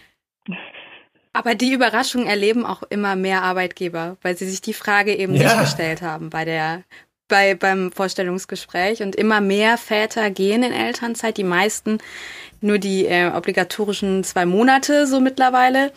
Aber 1.32 1.54
die 1.54 1.72
Überraschung 1.72 2.26
erleben 2.26 2.64
auch 2.64 2.82
immer 2.88 3.14
mehr 3.14 3.42
Arbeitgeber, 3.42 4.16
weil 4.22 4.38
sie 4.38 4.48
sich 4.48 4.62
die 4.62 4.72
Frage 4.72 5.14
eben 5.14 5.34
ja. 5.34 5.42
nicht 5.42 5.60
gestellt 5.60 6.00
haben 6.00 6.30
bei 6.30 6.46
der 6.46 6.84
bei, 7.28 7.54
beim 7.54 7.92
Vorstellungsgespräch 7.92 9.02
und 9.02 9.16
immer 9.16 9.40
mehr 9.40 9.78
Väter 9.78 10.30
gehen 10.30 10.62
in 10.62 10.72
Elternzeit, 10.72 11.36
die 11.36 11.44
meisten 11.44 11.98
nur 12.60 12.78
die 12.78 13.06
äh, 13.06 13.30
obligatorischen 13.32 14.24
zwei 14.24 14.46
Monate 14.46 15.06
so 15.06 15.20
mittlerweile, 15.20 15.92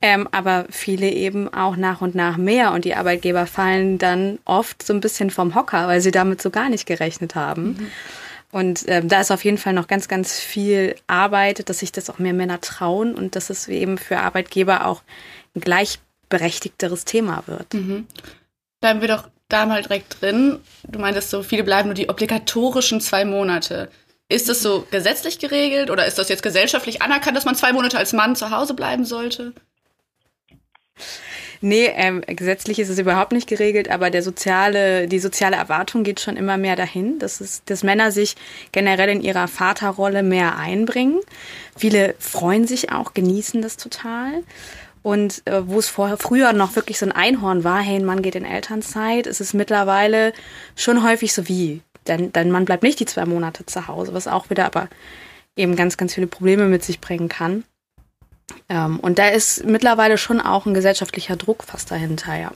ähm, 0.00 0.28
aber 0.32 0.66
viele 0.70 1.10
eben 1.10 1.52
auch 1.52 1.76
nach 1.76 2.00
und 2.00 2.14
nach 2.14 2.36
mehr 2.36 2.72
und 2.72 2.84
die 2.84 2.94
Arbeitgeber 2.94 3.46
fallen 3.46 3.98
dann 3.98 4.38
oft 4.44 4.82
so 4.82 4.92
ein 4.92 5.00
bisschen 5.00 5.30
vom 5.30 5.54
Hocker, 5.54 5.86
weil 5.88 6.00
sie 6.00 6.10
damit 6.10 6.42
so 6.42 6.50
gar 6.50 6.68
nicht 6.68 6.86
gerechnet 6.86 7.34
haben. 7.34 7.64
Mhm. 7.64 7.90
Und 8.50 8.84
ähm, 8.86 9.08
da 9.08 9.22
ist 9.22 9.30
auf 9.30 9.44
jeden 9.44 9.56
Fall 9.56 9.72
noch 9.72 9.86
ganz, 9.86 10.08
ganz 10.08 10.38
viel 10.38 10.94
Arbeit, 11.06 11.68
dass 11.70 11.78
sich 11.78 11.90
das 11.90 12.10
auch 12.10 12.18
mehr 12.18 12.34
Männer 12.34 12.60
trauen 12.60 13.14
und 13.14 13.34
dass 13.34 13.48
es 13.48 13.66
eben 13.66 13.96
für 13.96 14.18
Arbeitgeber 14.18 14.86
auch 14.86 15.02
ein 15.56 15.60
gleichberechtigteres 15.60 17.06
Thema 17.06 17.44
wird. 17.46 17.72
Mhm. 17.72 18.06
Bleiben 18.82 19.00
wir 19.00 19.08
doch 19.08 19.28
da 19.52 19.66
mal 19.66 19.82
direkt 19.82 20.20
drin. 20.20 20.58
Du 20.88 20.98
meintest 20.98 21.30
so, 21.30 21.42
viele 21.42 21.64
bleiben 21.64 21.88
nur 21.88 21.94
die 21.94 22.08
obligatorischen 22.08 23.00
zwei 23.00 23.24
Monate. 23.24 23.90
Ist 24.28 24.48
das 24.48 24.62
so 24.62 24.86
gesetzlich 24.90 25.38
geregelt 25.38 25.90
oder 25.90 26.06
ist 26.06 26.18
das 26.18 26.28
jetzt 26.28 26.42
gesellschaftlich 26.42 27.02
anerkannt, 27.02 27.36
dass 27.36 27.44
man 27.44 27.54
zwei 27.54 27.72
Monate 27.72 27.98
als 27.98 28.12
Mann 28.12 28.34
zu 28.34 28.50
Hause 28.50 28.74
bleiben 28.74 29.04
sollte? 29.04 29.52
Nee, 31.64 31.92
ähm, 31.94 32.22
gesetzlich 32.26 32.80
ist 32.80 32.88
es 32.88 32.98
überhaupt 32.98 33.30
nicht 33.30 33.48
geregelt, 33.48 33.88
aber 33.88 34.10
der 34.10 34.24
soziale, 34.24 35.06
die 35.06 35.20
soziale 35.20 35.54
Erwartung 35.54 36.02
geht 36.02 36.18
schon 36.18 36.36
immer 36.36 36.56
mehr 36.56 36.74
dahin, 36.74 37.20
dass, 37.20 37.40
es, 37.40 37.62
dass 37.64 37.84
Männer 37.84 38.10
sich 38.10 38.34
generell 38.72 39.10
in 39.10 39.22
ihrer 39.22 39.46
Vaterrolle 39.46 40.24
mehr 40.24 40.58
einbringen. 40.58 41.20
Viele 41.76 42.16
freuen 42.18 42.66
sich 42.66 42.90
auch, 42.90 43.14
genießen 43.14 43.62
das 43.62 43.76
total. 43.76 44.42
Und 45.02 45.42
äh, 45.46 45.66
wo 45.66 45.78
es 45.78 45.88
vorher 45.88 46.16
früher 46.16 46.52
noch 46.52 46.76
wirklich 46.76 46.98
so 46.98 47.06
ein 47.06 47.12
Einhorn 47.12 47.64
war, 47.64 47.80
hey, 47.80 47.96
ein 47.96 48.04
Mann 48.04 48.22
geht 48.22 48.36
in 48.36 48.44
Elternzeit, 48.44 49.26
ist 49.26 49.40
es 49.40 49.52
mittlerweile 49.52 50.32
schon 50.76 51.02
häufig 51.02 51.32
so 51.32 51.48
wie, 51.48 51.82
denn, 52.06 52.32
denn 52.32 52.50
man 52.50 52.64
bleibt 52.64 52.84
nicht 52.84 53.00
die 53.00 53.06
zwei 53.06 53.24
Monate 53.24 53.66
zu 53.66 53.88
Hause, 53.88 54.14
was 54.14 54.28
auch 54.28 54.48
wieder 54.48 54.64
aber 54.64 54.88
eben 55.56 55.76
ganz, 55.76 55.96
ganz 55.96 56.14
viele 56.14 56.28
Probleme 56.28 56.66
mit 56.66 56.84
sich 56.84 57.00
bringen 57.00 57.28
kann. 57.28 57.64
Ähm, 58.68 59.00
und 59.00 59.18
da 59.18 59.28
ist 59.28 59.64
mittlerweile 59.64 60.18
schon 60.18 60.40
auch 60.40 60.66
ein 60.66 60.74
gesellschaftlicher 60.74 61.36
Druck 61.36 61.64
fast 61.64 61.90
dahinter, 61.90 62.36
ja. 62.36 62.52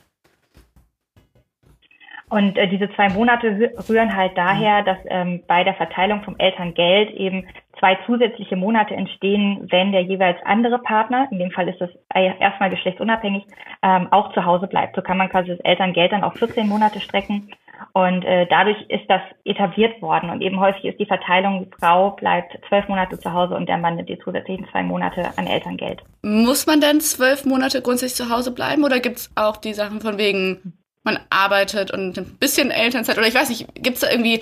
Und 2.28 2.56
äh, 2.58 2.68
diese 2.68 2.92
zwei 2.94 3.08
Monate 3.08 3.72
rühren 3.88 4.16
halt 4.16 4.36
daher, 4.36 4.82
dass 4.82 4.98
ähm, 5.06 5.44
bei 5.46 5.62
der 5.62 5.74
Verteilung 5.74 6.24
vom 6.24 6.36
Elterngeld 6.38 7.10
eben 7.10 7.46
zwei 7.78 7.98
zusätzliche 8.06 8.56
Monate 8.56 8.94
entstehen, 8.94 9.66
wenn 9.70 9.92
der 9.92 10.02
jeweils 10.02 10.38
andere 10.44 10.78
Partner, 10.78 11.28
in 11.30 11.38
dem 11.38 11.50
Fall 11.50 11.68
ist 11.68 11.80
das 11.80 11.90
erstmal 12.14 12.70
geschlechtsunabhängig, 12.70 13.44
ähm, 13.82 14.08
auch 14.10 14.32
zu 14.32 14.44
Hause 14.44 14.66
bleibt. 14.66 14.96
So 14.96 15.02
kann 15.02 15.18
man 15.18 15.28
quasi 15.28 15.48
das 15.48 15.60
Elterngeld 15.60 16.12
dann 16.12 16.24
auf 16.24 16.34
14 16.34 16.68
Monate 16.68 17.00
strecken. 17.00 17.50
Und 17.92 18.24
äh, 18.24 18.46
dadurch 18.48 18.78
ist 18.88 19.04
das 19.08 19.20
etabliert 19.44 20.00
worden. 20.00 20.30
Und 20.30 20.40
eben 20.40 20.60
häufig 20.60 20.84
ist 20.84 20.98
die 20.98 21.06
Verteilung, 21.06 21.66
die 21.66 21.76
Frau 21.78 22.10
bleibt 22.10 22.58
zwölf 22.68 22.88
Monate 22.88 23.18
zu 23.18 23.32
Hause 23.32 23.54
und 23.54 23.68
der 23.68 23.78
Mann 23.78 23.96
nimmt 23.96 24.08
die 24.08 24.18
zusätzlichen 24.18 24.66
zwei 24.70 24.82
Monate 24.82 25.30
an 25.36 25.46
Elterngeld. 25.46 26.02
Muss 26.22 26.66
man 26.66 26.80
denn 26.80 27.00
zwölf 27.00 27.44
Monate 27.44 27.82
grundsätzlich 27.82 28.26
zu 28.26 28.34
Hause 28.34 28.52
bleiben 28.52 28.84
oder 28.84 29.00
gibt's 29.00 29.30
auch 29.34 29.56
die 29.56 29.74
Sachen 29.74 30.00
von 30.00 30.18
wegen, 30.18 30.78
man 31.04 31.18
arbeitet 31.30 31.90
und 31.90 32.18
ein 32.18 32.36
bisschen 32.38 32.70
Elternzeit 32.70 33.16
oder 33.18 33.26
ich 33.26 33.34
weiß 33.34 33.48
nicht, 33.48 33.66
gibt's 33.74 34.00
da 34.00 34.10
irgendwie 34.10 34.40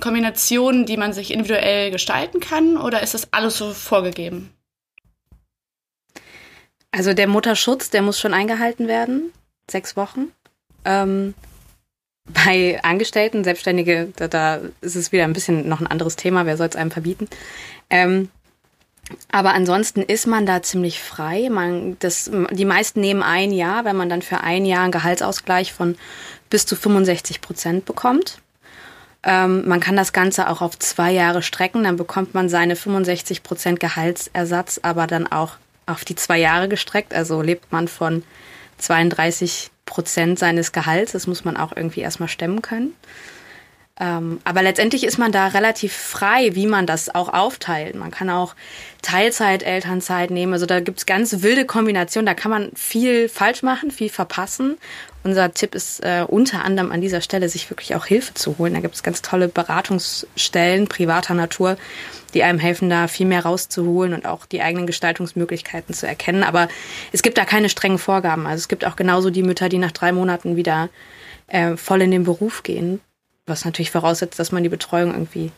Kombinationen, 0.00 0.84
die 0.84 0.96
man 0.96 1.12
sich 1.12 1.32
individuell 1.32 1.92
gestalten 1.92 2.40
kann 2.40 2.76
oder 2.76 3.02
ist 3.02 3.14
das 3.14 3.32
alles 3.32 3.56
so 3.56 3.72
vorgegeben? 3.72 4.50
Also 6.90 7.14
der 7.14 7.28
Mutterschutz, 7.28 7.90
der 7.90 8.02
muss 8.02 8.18
schon 8.18 8.34
eingehalten 8.34 8.88
werden, 8.88 9.32
sechs 9.70 9.96
Wochen. 9.96 10.32
Ähm, 10.84 11.34
bei 12.26 12.82
Angestellten, 12.82 13.44
Selbstständige, 13.44 14.12
da, 14.16 14.26
da, 14.26 14.60
ist 14.80 14.96
es 14.96 15.12
wieder 15.12 15.24
ein 15.24 15.32
bisschen 15.32 15.68
noch 15.68 15.80
ein 15.80 15.86
anderes 15.86 16.16
Thema, 16.16 16.46
wer 16.46 16.56
soll 16.56 16.68
es 16.68 16.76
einem 16.76 16.90
verbieten. 16.90 17.28
Ähm, 17.90 18.28
aber 19.30 19.54
ansonsten 19.54 20.02
ist 20.02 20.26
man 20.26 20.46
da 20.46 20.62
ziemlich 20.62 21.00
frei. 21.00 21.48
Man, 21.48 21.96
das, 22.00 22.30
die 22.50 22.64
meisten 22.64 23.00
nehmen 23.00 23.22
ein 23.22 23.52
Jahr, 23.52 23.84
wenn 23.84 23.96
man 23.96 24.08
dann 24.08 24.22
für 24.22 24.40
ein 24.40 24.64
Jahr 24.64 24.82
einen 24.82 24.92
Gehaltsausgleich 24.92 25.72
von 25.72 25.96
bis 26.48 26.66
zu 26.66 26.74
65 26.74 27.40
Prozent 27.40 27.84
bekommt. 27.84 28.40
Ähm, 29.22 29.68
man 29.68 29.80
kann 29.80 29.96
das 29.96 30.12
Ganze 30.12 30.48
auch 30.48 30.62
auf 30.62 30.78
zwei 30.78 31.10
Jahre 31.12 31.42
strecken, 31.42 31.84
dann 31.84 31.96
bekommt 31.96 32.34
man 32.34 32.48
seine 32.48 32.76
65 32.76 33.42
Prozent 33.42 33.80
Gehaltsersatz, 33.80 34.80
aber 34.82 35.06
dann 35.06 35.30
auch 35.30 35.56
auf 35.86 36.04
die 36.04 36.14
zwei 36.14 36.38
Jahre 36.38 36.68
gestreckt. 36.68 37.12
Also 37.12 37.42
lebt 37.42 37.70
man 37.72 37.88
von 37.88 38.22
32 38.78 39.70
Prozent 39.84 40.38
seines 40.38 40.72
Gehalts. 40.72 41.12
Das 41.12 41.26
muss 41.26 41.44
man 41.44 41.56
auch 41.56 41.76
irgendwie 41.76 42.00
erstmal 42.00 42.28
stemmen 42.28 42.62
können. 42.62 42.94
Ähm, 44.00 44.40
aber 44.44 44.62
letztendlich 44.62 45.04
ist 45.04 45.18
man 45.18 45.30
da 45.30 45.48
relativ 45.48 45.92
frei, 45.92 46.54
wie 46.54 46.66
man 46.66 46.86
das 46.86 47.14
auch 47.14 47.28
aufteilt. 47.28 47.94
Man 47.94 48.10
kann 48.10 48.30
auch 48.30 48.54
Teilzeit, 49.02 49.62
Elternzeit 49.62 50.30
nehmen. 50.30 50.54
Also 50.54 50.64
da 50.64 50.80
gibt's 50.80 51.04
ganz 51.04 51.42
wilde 51.42 51.66
Kombinationen. 51.66 52.24
Da 52.24 52.32
kann 52.32 52.50
man 52.50 52.70
viel 52.74 53.28
falsch 53.28 53.62
machen, 53.62 53.90
viel 53.90 54.08
verpassen. 54.08 54.78
Unser 55.22 55.52
Tipp 55.52 55.74
ist 55.74 56.02
äh, 56.02 56.24
unter 56.26 56.64
anderem 56.64 56.92
an 56.92 57.02
dieser 57.02 57.20
Stelle, 57.20 57.50
sich 57.50 57.68
wirklich 57.68 57.94
auch 57.94 58.06
Hilfe 58.06 58.32
zu 58.32 58.56
holen. 58.56 58.72
Da 58.72 58.80
gibt's 58.80 59.02
ganz 59.02 59.20
tolle 59.20 59.48
Beratungsstellen 59.48 60.88
privater 60.88 61.34
Natur, 61.34 61.76
die 62.32 62.42
einem 62.42 62.58
helfen, 62.58 62.88
da 62.88 63.06
viel 63.06 63.26
mehr 63.26 63.44
rauszuholen 63.44 64.14
und 64.14 64.24
auch 64.24 64.46
die 64.46 64.62
eigenen 64.62 64.86
Gestaltungsmöglichkeiten 64.86 65.94
zu 65.94 66.06
erkennen. 66.06 66.42
Aber 66.42 66.68
es 67.12 67.20
gibt 67.20 67.36
da 67.36 67.44
keine 67.44 67.68
strengen 67.68 67.98
Vorgaben. 67.98 68.46
Also 68.46 68.60
es 68.60 68.68
gibt 68.68 68.86
auch 68.86 68.96
genauso 68.96 69.28
die 69.28 69.42
Mütter, 69.42 69.68
die 69.68 69.76
nach 69.78 69.92
drei 69.92 70.12
Monaten 70.12 70.56
wieder 70.56 70.88
äh, 71.48 71.76
voll 71.76 72.00
in 72.00 72.12
den 72.12 72.24
Beruf 72.24 72.62
gehen 72.62 73.00
was 73.50 73.64
natürlich 73.64 73.90
voraussetzt, 73.90 74.38
dass 74.38 74.52
man 74.52 74.62
die 74.62 74.68
Betreuung 74.68 75.12
irgendwie 75.12 75.52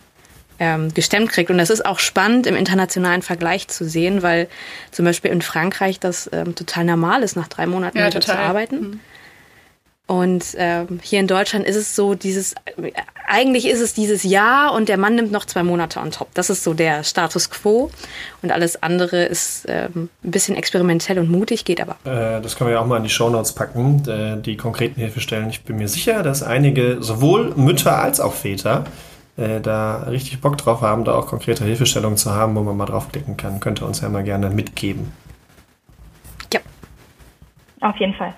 ähm, 0.58 0.92
gestemmt 0.94 1.30
kriegt. 1.30 1.50
Und 1.50 1.58
das 1.58 1.70
ist 1.70 1.84
auch 1.84 1.98
spannend 1.98 2.46
im 2.46 2.56
internationalen 2.56 3.22
Vergleich 3.22 3.68
zu 3.68 3.84
sehen, 3.84 4.22
weil 4.22 4.48
zum 4.90 5.04
Beispiel 5.04 5.30
in 5.30 5.42
Frankreich 5.42 6.00
das 6.00 6.28
ähm, 6.32 6.54
total 6.54 6.84
normal 6.84 7.22
ist, 7.22 7.36
nach 7.36 7.48
drei 7.48 7.66
Monaten 7.66 7.98
ja, 7.98 8.06
wieder 8.06 8.20
total. 8.20 8.36
zu 8.36 8.42
arbeiten. 8.42 8.80
Mhm. 8.80 9.00
Und 10.12 10.54
ähm, 10.58 11.00
hier 11.02 11.20
in 11.20 11.26
Deutschland 11.26 11.64
ist 11.64 11.74
es 11.74 11.96
so 11.96 12.12
dieses, 12.14 12.54
eigentlich 13.26 13.66
ist 13.66 13.80
es 13.80 13.94
dieses 13.94 14.24
Jahr 14.24 14.74
und 14.74 14.90
der 14.90 14.98
Mann 14.98 15.14
nimmt 15.14 15.32
noch 15.32 15.46
zwei 15.46 15.62
Monate 15.62 16.00
on 16.00 16.10
top. 16.10 16.28
Das 16.34 16.50
ist 16.50 16.64
so 16.64 16.74
der 16.74 17.02
Status 17.02 17.48
quo. 17.48 17.90
Und 18.42 18.52
alles 18.52 18.82
andere 18.82 19.24
ist 19.24 19.64
ähm, 19.68 20.10
ein 20.22 20.30
bisschen 20.30 20.54
experimentell 20.54 21.18
und 21.18 21.30
mutig, 21.30 21.64
geht 21.64 21.80
aber. 21.80 21.96
Äh, 22.04 22.42
das 22.42 22.56
können 22.56 22.68
wir 22.68 22.74
ja 22.74 22.80
auch 22.80 22.86
mal 22.86 22.98
in 22.98 23.04
die 23.04 23.08
Shownotes 23.08 23.54
packen, 23.54 24.06
äh, 24.06 24.36
die 24.38 24.58
konkreten 24.58 25.00
Hilfestellen. 25.00 25.48
Ich 25.48 25.62
bin 25.62 25.76
mir 25.76 25.88
sicher, 25.88 26.22
dass 26.22 26.42
einige, 26.42 26.98
sowohl 27.02 27.54
Mütter 27.56 27.98
als 27.98 28.20
auch 28.20 28.34
Väter, 28.34 28.84
äh, 29.38 29.62
da 29.62 30.02
richtig 30.10 30.42
Bock 30.42 30.58
drauf 30.58 30.82
haben, 30.82 31.06
da 31.06 31.14
auch 31.14 31.26
konkrete 31.26 31.64
Hilfestellungen 31.64 32.18
zu 32.18 32.34
haben, 32.34 32.54
wo 32.54 32.60
man 32.60 32.76
mal 32.76 32.84
draufklicken 32.84 33.38
kann. 33.38 33.60
Könnt 33.60 33.80
ihr 33.80 33.86
uns 33.86 34.02
ja 34.02 34.10
mal 34.10 34.24
gerne 34.24 34.50
mitgeben. 34.50 35.10
Ja. 36.52 36.60
Auf 37.80 37.96
jeden 37.96 38.12
Fall. 38.12 38.34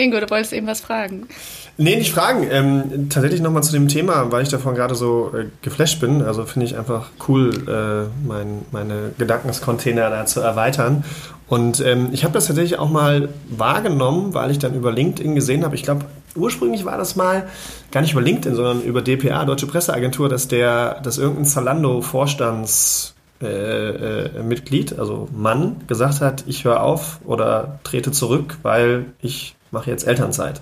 Ingo, 0.00 0.20
du 0.20 0.28
wolltest 0.30 0.52
eben 0.52 0.66
was 0.66 0.80
fragen. 0.80 1.28
Nee, 1.76 1.96
nicht 1.96 2.12
fragen. 2.12 2.46
Ähm, 2.50 3.08
tatsächlich 3.08 3.40
nochmal 3.40 3.62
zu 3.62 3.72
dem 3.72 3.88
Thema, 3.88 4.30
weil 4.30 4.42
ich 4.42 4.48
davon 4.50 4.74
gerade 4.74 4.94
so 4.94 5.32
äh, 5.34 5.46
geflasht 5.62 6.00
bin. 6.00 6.20
Also 6.22 6.44
finde 6.44 6.66
ich 6.66 6.76
einfach 6.76 7.10
cool, 7.28 7.50
äh, 7.66 8.28
mein, 8.28 8.66
meine 8.70 9.12
Gedankenscontainer 9.16 10.10
da 10.10 10.26
zu 10.26 10.40
erweitern. 10.40 11.04
Und 11.48 11.80
ähm, 11.80 12.10
ich 12.12 12.22
habe 12.22 12.34
das 12.34 12.46
tatsächlich 12.46 12.78
auch 12.78 12.90
mal 12.90 13.30
wahrgenommen, 13.48 14.34
weil 14.34 14.50
ich 14.50 14.58
dann 14.58 14.74
über 14.74 14.92
LinkedIn 14.92 15.34
gesehen 15.34 15.64
habe. 15.64 15.74
Ich 15.74 15.82
glaube, 15.82 16.04
ursprünglich 16.36 16.84
war 16.84 16.98
das 16.98 17.16
mal 17.16 17.48
gar 17.90 18.02
nicht 18.02 18.12
über 18.12 18.20
LinkedIn, 18.20 18.54
sondern 18.54 18.82
über 18.82 19.02
DPA, 19.02 19.44
Deutsche 19.44 19.66
Presseagentur, 19.66 20.28
dass 20.28 20.48
der, 20.48 21.00
dass 21.00 21.18
irgendein 21.18 21.46
Zalando-Vorstands 21.46 23.14
äh, 23.42 23.46
äh, 23.46 24.42
Mitglied, 24.42 24.98
also 24.98 25.28
Mann, 25.34 25.76
gesagt 25.86 26.20
hat, 26.20 26.44
ich 26.46 26.64
höre 26.64 26.82
auf 26.82 27.20
oder 27.24 27.80
trete 27.84 28.12
zurück, 28.12 28.58
weil 28.62 29.06
ich 29.22 29.54
mache 29.70 29.90
jetzt 29.90 30.06
Elternzeit. 30.06 30.60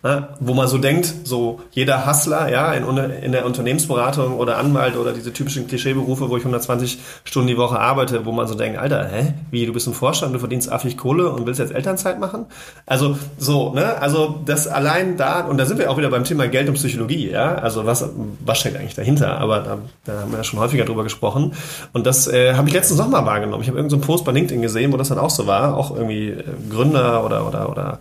Ne? 0.00 0.28
Wo 0.38 0.54
man 0.54 0.68
so 0.68 0.78
denkt, 0.78 1.12
so 1.24 1.58
jeder 1.72 2.06
Hustler, 2.06 2.48
ja, 2.48 2.72
in, 2.72 2.84
in, 3.20 3.32
der 3.32 3.44
Unternehmensberatung 3.44 4.36
oder 4.36 4.56
Anwalt 4.56 4.96
oder 4.96 5.12
diese 5.12 5.32
typischen 5.32 5.66
Klischeeberufe, 5.66 6.30
wo 6.30 6.36
ich 6.36 6.44
120 6.44 7.00
Stunden 7.24 7.48
die 7.48 7.56
Woche 7.56 7.80
arbeite, 7.80 8.24
wo 8.24 8.30
man 8.30 8.46
so 8.46 8.54
denkt, 8.54 8.78
Alter, 8.78 9.08
hä, 9.08 9.34
wie, 9.50 9.66
du 9.66 9.72
bist 9.72 9.88
ein 9.88 9.94
Vorstand, 9.94 10.32
du 10.32 10.38
verdienst 10.38 10.70
affig 10.70 10.96
Kohle 10.96 11.30
und 11.30 11.46
willst 11.46 11.58
jetzt 11.58 11.74
Elternzeit 11.74 12.20
machen? 12.20 12.46
Also, 12.86 13.18
so, 13.38 13.74
ne, 13.74 14.00
also 14.00 14.38
das 14.44 14.68
allein 14.68 15.16
da, 15.16 15.40
und 15.40 15.58
da 15.58 15.66
sind 15.66 15.78
wir 15.78 15.90
auch 15.90 15.98
wieder 15.98 16.10
beim 16.10 16.22
Thema 16.22 16.46
Geld 16.46 16.68
und 16.68 16.74
Psychologie, 16.74 17.32
ja, 17.32 17.56
also 17.56 17.84
was, 17.84 18.08
was 18.44 18.58
steckt 18.58 18.76
eigentlich 18.76 18.94
dahinter? 18.94 19.38
Aber 19.40 19.58
da, 19.58 19.78
da 20.04 20.20
haben 20.20 20.30
wir 20.30 20.38
ja 20.38 20.44
schon 20.44 20.60
häufiger 20.60 20.84
drüber 20.84 21.02
gesprochen. 21.02 21.54
Und 21.92 22.06
das 22.06 22.28
äh, 22.28 22.54
habe 22.54 22.68
ich 22.68 22.74
letztens 22.74 23.00
nochmal 23.00 23.26
wahrgenommen. 23.26 23.62
Ich 23.62 23.68
habe 23.68 23.78
irgendeinen 23.78 24.00
so 24.00 24.06
Post 24.06 24.24
bei 24.24 24.30
LinkedIn 24.30 24.62
gesehen, 24.62 24.92
wo 24.92 24.96
das 24.96 25.08
dann 25.08 25.18
auch 25.18 25.30
so 25.30 25.48
war, 25.48 25.76
auch 25.76 25.90
irgendwie 25.90 26.28
äh, 26.28 26.44
Gründer 26.70 27.24
oder, 27.24 27.48
oder, 27.48 27.68
oder 27.68 27.98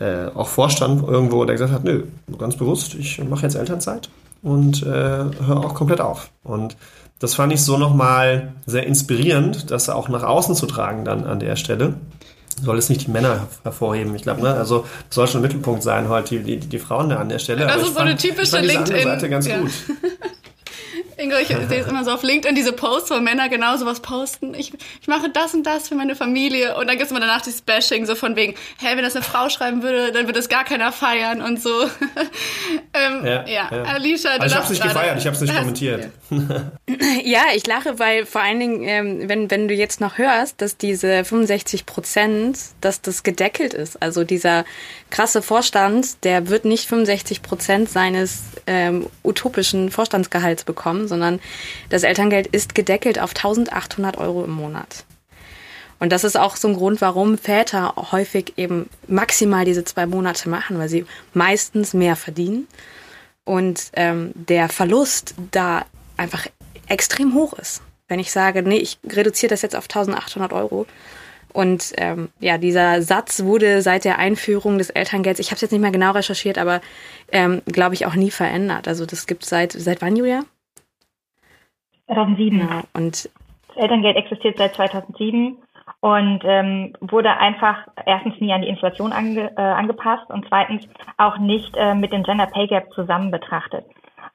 äh, 0.00 0.26
auch 0.34 0.48
Vorstand 0.48 1.06
irgendwo, 1.06 1.35
der 1.44 1.54
gesagt 1.56 1.72
hat, 1.72 1.84
nö, 1.84 2.04
ganz 2.38 2.56
bewusst, 2.56 2.94
ich 2.94 3.22
mache 3.24 3.42
jetzt 3.42 3.54
Elternzeit 3.56 4.08
und 4.42 4.82
äh, 4.82 4.86
höre 4.86 5.58
auch 5.64 5.74
komplett 5.74 6.00
auf. 6.00 6.30
Und 6.42 6.76
das 7.18 7.34
fand 7.34 7.52
ich 7.52 7.62
so 7.62 7.78
nochmal 7.78 8.52
sehr 8.66 8.86
inspirierend, 8.86 9.70
das 9.70 9.88
auch 9.88 10.08
nach 10.08 10.22
außen 10.22 10.54
zu 10.54 10.66
tragen 10.66 11.04
dann 11.04 11.24
an 11.24 11.40
der 11.40 11.56
Stelle. 11.56 11.94
soll 12.62 12.78
es 12.78 12.88
nicht 12.88 13.06
die 13.06 13.10
Männer 13.10 13.48
hervorheben. 13.64 14.14
Ich 14.14 14.22
glaube, 14.22 14.42
ne, 14.42 14.54
also 14.54 14.86
soll 15.10 15.26
schon 15.28 15.40
Mittelpunkt 15.42 15.82
sein, 15.82 16.08
heute 16.08 16.38
die, 16.38 16.58
die, 16.58 16.66
die 16.68 16.78
Frauen 16.78 17.08
da 17.10 17.16
an 17.16 17.28
der 17.28 17.38
Stelle. 17.38 17.66
Das 17.66 17.74
Aber 17.74 17.82
ist 17.82 17.94
so 17.94 18.00
eine 18.00 18.16
typische 18.16 18.50
fand 18.52 18.64
diese 18.64 18.78
andere 18.78 18.96
LinkedIn- 18.98 19.04
Seite 19.04 19.28
ganz 19.28 19.46
ja. 19.46 19.58
gut. 19.58 19.70
Ingo, 21.18 21.36
ich 21.38 21.48
sehe 21.48 21.80
es 21.80 21.86
immer 21.86 22.04
so 22.04 22.10
auf 22.10 22.22
LinkedIn, 22.22 22.54
diese 22.54 22.72
Posts, 22.72 23.10
wo 23.10 23.20
Männer 23.20 23.48
genau 23.48 23.76
sowas 23.76 24.00
posten. 24.00 24.52
Ich, 24.54 24.72
ich 25.00 25.08
mache 25.08 25.30
das 25.30 25.54
und 25.54 25.62
das 25.64 25.88
für 25.88 25.94
meine 25.94 26.14
Familie. 26.14 26.76
Und 26.76 26.88
dann 26.88 26.96
gibt 26.96 27.06
es 27.06 27.10
immer 27.10 27.20
danach 27.20 27.40
dieses 27.40 27.62
Bashing, 27.62 28.04
so 28.04 28.14
von 28.14 28.36
wegen, 28.36 28.54
hey, 28.78 28.96
wenn 28.96 29.04
das 29.04 29.16
eine 29.16 29.24
Frau 29.24 29.48
schreiben 29.48 29.82
würde, 29.82 30.12
dann 30.12 30.26
würde 30.26 30.38
es 30.38 30.48
gar 30.48 30.64
keiner 30.64 30.92
feiern 30.92 31.40
und 31.40 31.62
so. 31.62 31.70
ähm, 32.92 33.24
ja, 33.24 33.46
Ja, 33.46 33.68
ja. 33.70 33.82
Alicia, 33.84 34.36
du 34.36 34.42
Also 34.42 34.54
ich 34.54 34.54
habe 34.54 34.64
es 34.64 34.70
nicht 34.70 34.82
gefeiert, 34.82 35.18
ich 35.18 35.26
habe 35.26 35.36
es 35.36 35.42
nicht 35.42 35.56
kommentiert. 35.56 36.10
Ja, 37.24 37.42
ich 37.54 37.66
lache, 37.66 37.98
weil 37.98 38.24
vor 38.24 38.40
allen 38.40 38.60
Dingen, 38.60 38.82
ähm, 38.84 39.28
wenn, 39.28 39.50
wenn 39.50 39.68
du 39.68 39.74
jetzt 39.74 40.00
noch 40.00 40.18
hörst, 40.18 40.60
dass 40.60 40.76
diese 40.76 41.24
65 41.24 41.84
Prozent, 41.86 42.58
dass 42.80 43.00
das 43.00 43.22
gedeckelt 43.22 43.74
ist. 43.74 44.00
Also 44.02 44.24
dieser 44.24 44.64
krasse 45.10 45.42
Vorstand, 45.42 46.24
der 46.24 46.48
wird 46.48 46.64
nicht 46.64 46.88
65 46.88 47.42
Prozent 47.42 47.90
seines 47.90 48.42
ähm, 48.66 49.06
utopischen 49.24 49.90
Vorstandsgehalts 49.90 50.64
bekommen, 50.64 51.05
sondern 51.08 51.40
das 51.88 52.02
Elterngeld 52.02 52.46
ist 52.46 52.74
gedeckelt 52.74 53.18
auf 53.18 53.30
1800 53.30 54.18
Euro 54.18 54.44
im 54.44 54.52
Monat. 54.52 55.04
Und 55.98 56.12
das 56.12 56.24
ist 56.24 56.36
auch 56.36 56.56
so 56.56 56.68
ein 56.68 56.74
Grund, 56.74 57.00
warum 57.00 57.38
Väter 57.38 57.94
häufig 58.12 58.54
eben 58.56 58.88
maximal 59.08 59.64
diese 59.64 59.84
zwei 59.84 60.06
Monate 60.06 60.48
machen, 60.48 60.78
weil 60.78 60.88
sie 60.88 61.06
meistens 61.32 61.94
mehr 61.94 62.16
verdienen 62.16 62.68
und 63.44 63.90
ähm, 63.94 64.32
der 64.34 64.68
Verlust 64.68 65.34
da 65.52 65.86
einfach 66.16 66.46
extrem 66.88 67.34
hoch 67.34 67.54
ist. 67.54 67.82
Wenn 68.08 68.20
ich 68.20 68.30
sage, 68.30 68.62
nee, 68.62 68.76
ich 68.76 68.98
reduziere 69.08 69.50
das 69.50 69.62
jetzt 69.62 69.74
auf 69.74 69.84
1800 69.84 70.52
Euro. 70.52 70.86
Und 71.52 71.92
ähm, 71.96 72.28
ja, 72.38 72.58
dieser 72.58 73.00
Satz 73.00 73.42
wurde 73.42 73.80
seit 73.80 74.04
der 74.04 74.18
Einführung 74.18 74.76
des 74.76 74.90
Elterngelds, 74.90 75.40
ich 75.40 75.46
habe 75.46 75.54
es 75.56 75.62
jetzt 75.62 75.72
nicht 75.72 75.80
mehr 75.80 75.90
genau 75.90 76.12
recherchiert, 76.12 76.58
aber 76.58 76.82
ähm, 77.32 77.62
glaube 77.64 77.94
ich 77.94 78.04
auch 78.04 78.14
nie 78.14 78.30
verändert. 78.30 78.86
Also 78.88 79.06
das 79.06 79.26
gibt 79.26 79.44
seit 79.44 79.72
seit 79.72 80.02
wann, 80.02 80.16
Julia? 80.16 80.44
2007. 82.06 82.58
Genau. 82.58 82.80
Und 82.94 83.28
Das 83.68 83.76
Elterngeld 83.76 84.16
existiert 84.16 84.58
seit 84.58 84.74
2007 84.74 85.58
und 86.00 86.40
ähm, 86.44 86.92
wurde 87.00 87.36
einfach 87.36 87.86
erstens 88.04 88.40
nie 88.40 88.52
an 88.52 88.62
die 88.62 88.68
Inflation 88.68 89.12
ange, 89.12 89.52
äh, 89.56 89.60
angepasst 89.60 90.28
und 90.30 90.46
zweitens 90.48 90.86
auch 91.16 91.38
nicht 91.38 91.74
äh, 91.76 91.94
mit 91.94 92.12
dem 92.12 92.22
Gender 92.22 92.46
Pay 92.46 92.66
Gap 92.68 92.92
zusammen 92.92 93.30
betrachtet. 93.30 93.84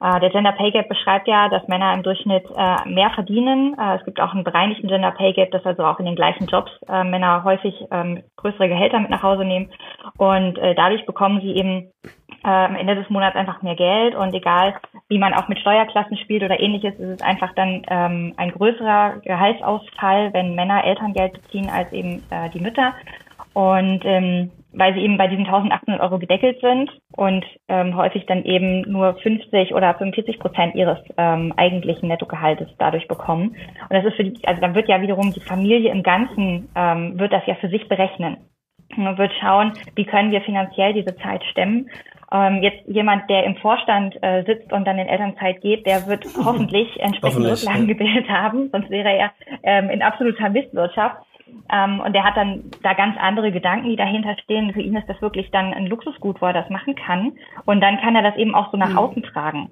Äh, 0.02 0.18
der 0.18 0.30
Gender 0.30 0.52
Pay 0.52 0.72
Gap 0.72 0.88
beschreibt 0.88 1.28
ja, 1.28 1.48
dass 1.48 1.68
Männer 1.68 1.94
im 1.94 2.02
Durchschnitt 2.02 2.44
äh, 2.56 2.88
mehr 2.88 3.10
verdienen. 3.10 3.76
Äh, 3.78 3.98
es 3.98 4.04
gibt 4.04 4.20
auch 4.20 4.32
einen 4.32 4.42
bereinigten 4.42 4.88
Gender 4.88 5.12
Pay 5.12 5.32
Gap, 5.32 5.52
dass 5.52 5.64
also 5.64 5.84
auch 5.84 6.00
in 6.00 6.06
den 6.06 6.16
gleichen 6.16 6.46
Jobs 6.46 6.72
Männer 6.88 7.44
häufig 7.44 7.74
ähm, 7.90 8.22
größere 8.36 8.68
Gehälter 8.68 8.98
mit 8.98 9.10
nach 9.10 9.22
Hause 9.22 9.44
nehmen 9.44 9.70
und 10.18 10.58
dadurch 10.58 11.06
bekommen 11.06 11.40
sie 11.40 11.52
eben 11.52 11.90
am 12.42 12.74
Ende 12.74 12.96
des 12.96 13.08
Monats 13.08 13.36
einfach 13.36 13.62
mehr 13.62 13.76
Geld 13.76 14.14
und 14.14 14.34
egal 14.34 14.74
wie 15.08 15.18
man 15.18 15.32
auch 15.32 15.48
mit 15.48 15.60
Steuerklassen 15.60 16.16
spielt 16.16 16.42
oder 16.42 16.58
ähnliches, 16.58 16.94
ist 16.94 17.20
es 17.20 17.22
einfach 17.22 17.52
dann 17.54 17.82
ähm, 17.88 18.34
ein 18.36 18.50
größerer 18.50 19.20
Gehaltsausfall, 19.24 20.32
wenn 20.32 20.54
Männer 20.54 20.84
Elterngeld 20.84 21.34
beziehen 21.34 21.70
als 21.70 21.92
eben 21.92 22.22
die 22.52 22.60
Mütter. 22.60 22.94
Und 23.54 24.04
ähm, 24.04 24.50
weil 24.72 24.94
sie 24.94 25.00
eben 25.00 25.18
bei 25.18 25.28
diesen 25.28 25.46
1800 25.46 26.00
Euro 26.00 26.18
gedeckelt 26.18 26.60
sind 26.60 26.90
und 27.16 27.44
ähm, 27.68 27.96
häufig 27.96 28.26
dann 28.26 28.44
eben 28.44 28.82
nur 28.82 29.14
50 29.14 29.74
oder 29.74 29.94
45 29.94 30.38
Prozent 30.38 30.74
ihres 30.74 30.98
ähm, 31.16 31.52
eigentlichen 31.56 32.08
Nettogehaltes 32.08 32.68
dadurch 32.78 33.06
bekommen. 33.08 33.56
Und 33.88 33.90
das 33.90 34.04
ist 34.04 34.16
für 34.16 34.24
die, 34.24 34.46
also 34.46 34.60
dann 34.60 34.74
wird 34.74 34.88
ja 34.88 35.00
wiederum 35.00 35.32
die 35.32 35.40
Familie 35.40 35.90
im 35.90 36.02
Ganzen, 36.02 36.68
ähm, 36.74 37.18
wird 37.18 37.32
das 37.32 37.46
ja 37.46 37.54
für 37.56 37.68
sich 37.68 37.88
berechnen. 37.88 38.38
Man 38.96 39.16
wird 39.18 39.32
schauen, 39.40 39.72
wie 39.94 40.04
können 40.04 40.32
wir 40.32 40.42
finanziell 40.42 40.92
diese 40.92 41.16
Zeit 41.16 41.42
stemmen. 41.44 41.88
Ähm, 42.32 42.62
jetzt 42.62 42.86
jemand, 42.86 43.28
der 43.28 43.44
im 43.44 43.56
Vorstand 43.56 44.16
äh, 44.22 44.42
sitzt 44.44 44.72
und 44.72 44.86
dann 44.86 44.98
in 44.98 45.06
Elternzeit 45.06 45.60
geht, 45.60 45.86
der 45.86 46.06
wird 46.06 46.24
hoffentlich 46.44 46.88
entsprechende 46.98 47.50
Hoffentlich, 47.50 47.68
Rücklagen 47.68 47.88
ja. 47.88 47.94
gebildet 47.94 48.28
haben, 48.30 48.70
sonst 48.70 48.90
wäre 48.90 49.12
er 49.12 49.32
ähm, 49.62 49.90
in 49.90 50.02
absoluter 50.02 50.48
Mistwirtschaft. 50.48 51.16
Ähm, 51.72 52.00
und 52.00 52.12
der 52.12 52.24
hat 52.24 52.36
dann 52.36 52.64
da 52.82 52.94
ganz 52.94 53.16
andere 53.18 53.52
Gedanken, 53.52 53.88
die 53.88 53.96
dahinter 53.96 54.36
stehen. 54.42 54.72
Für 54.72 54.82
ihn 54.82 54.96
ist 54.96 55.08
das 55.08 55.20
wirklich 55.22 55.50
dann 55.50 55.72
ein 55.72 55.86
Luxusgut, 55.86 56.40
wo 56.40 56.46
er 56.46 56.52
das 56.52 56.70
machen 56.70 56.94
kann. 56.94 57.32
Und 57.64 57.80
dann 57.80 58.00
kann 58.00 58.16
er 58.16 58.22
das 58.22 58.36
eben 58.36 58.54
auch 58.54 58.70
so 58.70 58.76
nach 58.76 58.94
außen 58.96 59.22
tragen. 59.22 59.70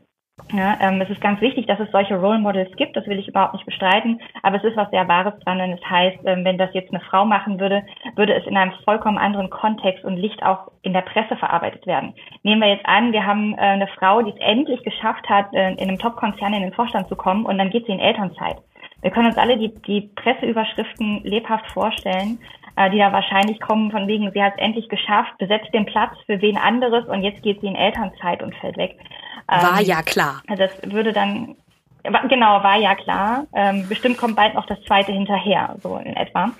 Ja, 0.53 0.77
ähm, 0.81 1.01
es 1.01 1.11
ist 1.11 1.21
ganz 1.21 1.41
wichtig, 1.41 1.67
dass 1.67 1.79
es 1.81 1.91
solche 1.93 2.17
Role 2.17 2.39
Models 2.39 2.75
gibt, 2.77 2.97
das 2.97 3.07
will 3.07 3.19
ich 3.19 3.29
überhaupt 3.29 3.53
nicht 3.53 3.67
bestreiten, 3.67 4.21
aber 4.43 4.57
es 4.57 4.65
ist 4.65 4.77
was 4.77 4.91
sehr 4.91 5.07
Wahres 5.07 5.39
dran 5.41 5.61
und 5.61 5.73
es 5.73 5.85
heißt, 5.85 6.19
ähm, 6.25 6.45
wenn 6.45 6.59
das 6.59 6.73
jetzt 6.73 6.91
eine 6.91 7.01
Frau 7.01 7.25
machen 7.25 7.61
würde, 7.61 7.85
würde 8.17 8.35
es 8.35 8.47
in 8.47 8.57
einem 8.57 8.73
vollkommen 8.85 9.19
anderen 9.19 9.51
Kontext 9.51 10.05
und 10.05 10.17
Licht 10.17 10.43
auch 10.43 10.69
in 10.83 10.93
der 10.93 11.03
Presse 11.03 11.37
verarbeitet 11.37 11.87
werden. 11.87 12.15
Nehmen 12.43 12.63
wir 12.63 12.69
jetzt 12.69 12.87
an, 12.87 13.13
wir 13.13 13.27
haben 13.27 13.55
äh, 13.55 13.61
eine 13.61 13.87
Frau, 13.87 14.23
die 14.23 14.31
es 14.31 14.41
endlich 14.41 14.83
geschafft 14.83 15.29
hat, 15.29 15.53
äh, 15.53 15.73
in 15.73 15.89
einem 15.89 15.99
Top-Konzern 15.99 16.55
in 16.55 16.63
den 16.63 16.73
Vorstand 16.73 17.09
zu 17.09 17.17
kommen 17.17 17.45
und 17.45 17.59
dann 17.59 17.71
geht 17.71 17.87
sie 17.87 17.93
in 17.93 18.01
Elternzeit. 18.01 18.57
Wir 19.03 19.11
können 19.11 19.27
uns 19.27 19.37
alle 19.37 19.57
die, 19.57 19.75
die 19.87 20.11
Presseüberschriften 20.17 21.23
lebhaft 21.25 21.71
vorstellen, 21.73 22.39
äh, 22.77 22.91
die 22.91 22.99
da 22.99 23.13
wahrscheinlich 23.13 23.61
kommen 23.61 23.91
von 23.91 24.07
wegen, 24.07 24.31
sie 24.33 24.43
hat 24.43 24.55
es 24.57 24.63
endlich 24.63 24.89
geschafft, 24.89 25.37
besetzt 25.39 25.73
den 25.73 25.87
Platz 25.87 26.13
für 26.27 26.41
wen 26.41 26.57
anderes 26.57 27.07
und 27.07 27.23
jetzt 27.23 27.43
geht 27.43 27.61
sie 27.61 27.67
in 27.67 27.77
Elternzeit 27.77 28.43
und 28.43 28.55
fällt 28.57 28.77
weg. 28.77 28.97
war 29.47 29.81
Ähm, 29.81 29.87
ja 29.87 30.03
klar. 30.03 30.43
also 30.49 30.65
das 30.65 30.93
würde 30.93 31.13
dann, 31.13 31.57
genau, 32.03 32.63
war 32.63 32.77
ja 32.77 32.95
klar. 32.95 33.47
Ähm, 33.55 33.89
bestimmt 33.89 34.19
kommt 34.19 34.37
bald 34.37 34.55
noch 34.55 34.67
das 34.67 34.83
zweite 34.85 35.13
hinterher, 35.13 35.77
so 35.83 35.97
in 35.97 36.15
etwa. 36.17 36.51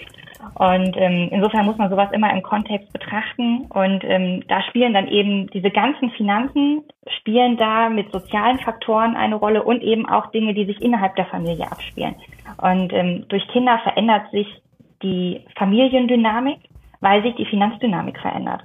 Und 0.55 0.97
ähm, 0.97 1.29
insofern 1.31 1.67
muss 1.67 1.79
man 1.79 1.91
sowas 1.91 2.11
immer 2.13 2.33
im 2.33 2.43
Kontext 2.43 2.93
betrachten. 2.93 3.67
Und 3.69 4.05
ähm, 4.05 4.43
da 4.49 4.63
spielen 4.63 4.93
dann 4.93 5.09
eben 5.09 5.49
diese 5.49 5.71
ganzen 5.71 6.11
Finanzen, 6.11 6.83
spielen 7.19 7.57
da 7.57 7.89
mit 7.89 8.13
sozialen 8.13 8.59
Faktoren 8.59 9.17
eine 9.17 9.37
Rolle 9.37 9.63
und 9.63 9.83
eben 9.83 10.09
auch 10.09 10.31
Dinge, 10.31 10.55
die 10.55 10.67
sich 10.67 10.81
innerhalb 10.83 11.17
der 11.17 11.27
Familie 11.27 11.71
abspielen. 11.71 12.15
Und 12.59 12.93
ähm, 12.93 13.25
durch 13.29 13.47
Kinder 13.49 13.79
verändert 13.83 14.31
sich 14.33 14.47
die 15.03 15.45
Familiendynamik, 15.57 16.59
weil 17.01 17.23
sich 17.23 17.35
die 17.37 17.47
Finanzdynamik 17.47 18.19
verändert. 18.19 18.63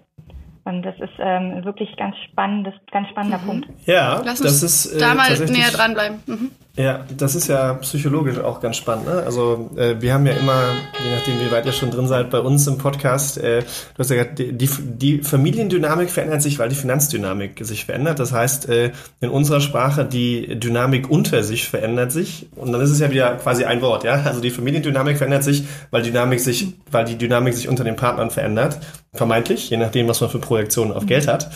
Und 0.65 0.81
das 0.81 0.95
ist 0.95 1.13
ähm, 1.19 1.63
wirklich 1.63 1.95
ganz 1.95 2.15
spannendes, 2.29 2.73
ganz 2.91 3.07
spannender 3.09 3.37
Punkt. 3.37 3.67
Ja, 3.85 4.21
Lass 4.25 4.39
das 4.39 4.63
uns 4.63 4.63
ist 4.63 4.95
äh, 4.95 4.99
da 4.99 5.13
mal 5.13 5.29
näher 5.47 5.69
dranbleiben. 5.71 6.23
Mhm. 6.25 6.51
Ja, 6.77 7.05
das 7.15 7.35
ist 7.35 7.47
ja 7.47 7.75
psychologisch 7.75 8.37
auch 8.37 8.59
ganz 8.59 8.75
spannend. 8.75 9.05
Ne? 9.05 9.23
Also 9.25 9.69
äh, 9.77 9.95
wir 9.99 10.13
haben 10.13 10.25
ja 10.25 10.33
immer, 10.33 10.61
je 11.01 11.15
nachdem 11.15 11.39
wie 11.39 11.49
weit 11.49 11.65
ihr 11.65 11.71
schon 11.71 11.89
drin 11.89 12.07
seid, 12.07 12.29
bei 12.29 12.39
uns 12.39 12.67
im 12.67 12.77
Podcast, 12.77 13.37
äh, 13.37 13.61
du 13.61 13.99
hast 13.99 14.09
ja 14.09 14.17
gesagt, 14.17 14.39
die, 14.39 14.51
die, 14.51 14.67
die 14.67 15.17
Familiendynamik 15.19 16.09
verändert 16.09 16.41
sich, 16.41 16.59
weil 16.59 16.67
die 16.67 16.75
Finanzdynamik 16.75 17.65
sich 17.65 17.85
verändert. 17.85 18.19
Das 18.19 18.33
heißt, 18.33 18.67
äh, 18.67 18.91
in 19.21 19.29
unserer 19.29 19.61
Sprache 19.61 20.03
die 20.03 20.59
Dynamik 20.59 21.09
unter 21.09 21.43
sich 21.43 21.69
verändert 21.69 22.11
sich. 22.11 22.47
Und 22.57 22.73
dann 22.73 22.81
ist 22.81 22.89
es 22.89 22.99
ja 22.99 23.09
wieder 23.09 23.35
quasi 23.35 23.63
ein 23.63 23.81
Wort, 23.81 24.03
ja. 24.03 24.23
Also 24.25 24.41
die 24.41 24.51
Familiendynamik 24.51 25.17
verändert 25.17 25.45
sich, 25.45 25.63
weil 25.91 26.03
Dynamik 26.03 26.41
sich, 26.41 26.73
weil 26.91 27.05
die 27.05 27.17
Dynamik 27.17 27.53
sich 27.53 27.69
unter 27.69 27.85
den 27.85 27.95
Partnern 27.95 28.31
verändert. 28.31 28.79
Vermeintlich, 29.13 29.69
je 29.69 29.77
nachdem, 29.77 30.09
was 30.09 30.19
man 30.19 30.29
für 30.29 30.39
Projektionen 30.39 30.91
auf 30.91 31.05
Geld 31.05 31.29
hat. 31.29 31.49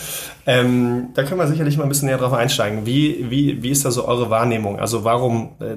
Ähm, 0.46 1.08
da 1.14 1.22
können 1.22 1.38
wir 1.38 1.46
sicherlich 1.46 1.76
mal 1.76 1.84
ein 1.84 1.88
bisschen 1.88 2.08
näher 2.08 2.18
drauf 2.18 2.32
einsteigen. 2.32 2.86
Wie, 2.86 3.30
wie, 3.30 3.62
wie 3.62 3.70
ist 3.70 3.84
da 3.84 3.90
so 3.90 4.06
eure 4.06 4.30
Wahrnehmung? 4.30 4.78
Also 4.78 5.04
warum, 5.04 5.56
äh, 5.60 5.76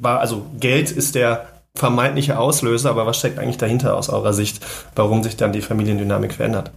war, 0.00 0.20
also 0.20 0.46
Geld 0.58 0.90
ist 0.90 1.14
der 1.14 1.46
vermeintliche 1.74 2.38
Auslöser, 2.38 2.90
aber 2.90 3.06
was 3.06 3.18
steckt 3.18 3.38
eigentlich 3.38 3.58
dahinter 3.58 3.96
aus 3.96 4.08
eurer 4.08 4.32
Sicht, 4.32 4.64
warum 4.96 5.22
sich 5.22 5.36
dann 5.36 5.52
die 5.52 5.62
Familiendynamik 5.62 6.32
verändert? 6.32 6.72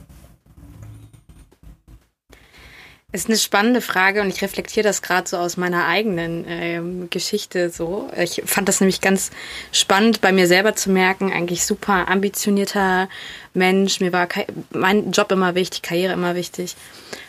Ist 3.11 3.27
eine 3.27 3.37
spannende 3.37 3.81
Frage 3.81 4.21
und 4.21 4.29
ich 4.29 4.41
reflektiere 4.41 4.83
das 4.83 5.03
gerade 5.03 5.29
so 5.29 5.37
aus 5.37 5.55
meiner 5.55 5.85
eigenen 5.85 6.45
ähm, 6.47 7.09
Geschichte 7.11 7.69
so. 7.69 8.09
Ich 8.17 8.41
fand 8.45 8.67
das 8.67 8.79
nämlich 8.79 9.01
ganz 9.01 9.29
spannend 9.71 10.19
bei 10.19 10.31
mir 10.31 10.47
selber 10.47 10.75
zu 10.75 10.89
merken, 10.89 11.31
eigentlich 11.31 11.63
super 11.63 12.07
ambitionierter 12.07 13.07
Mensch. 13.53 13.99
Mir 13.99 14.13
war 14.13 14.27
mein 14.71 15.11
Job 15.11 15.31
immer 15.31 15.53
wichtig, 15.53 15.83
Karriere 15.83 16.13
immer 16.13 16.33
wichtig. 16.33 16.75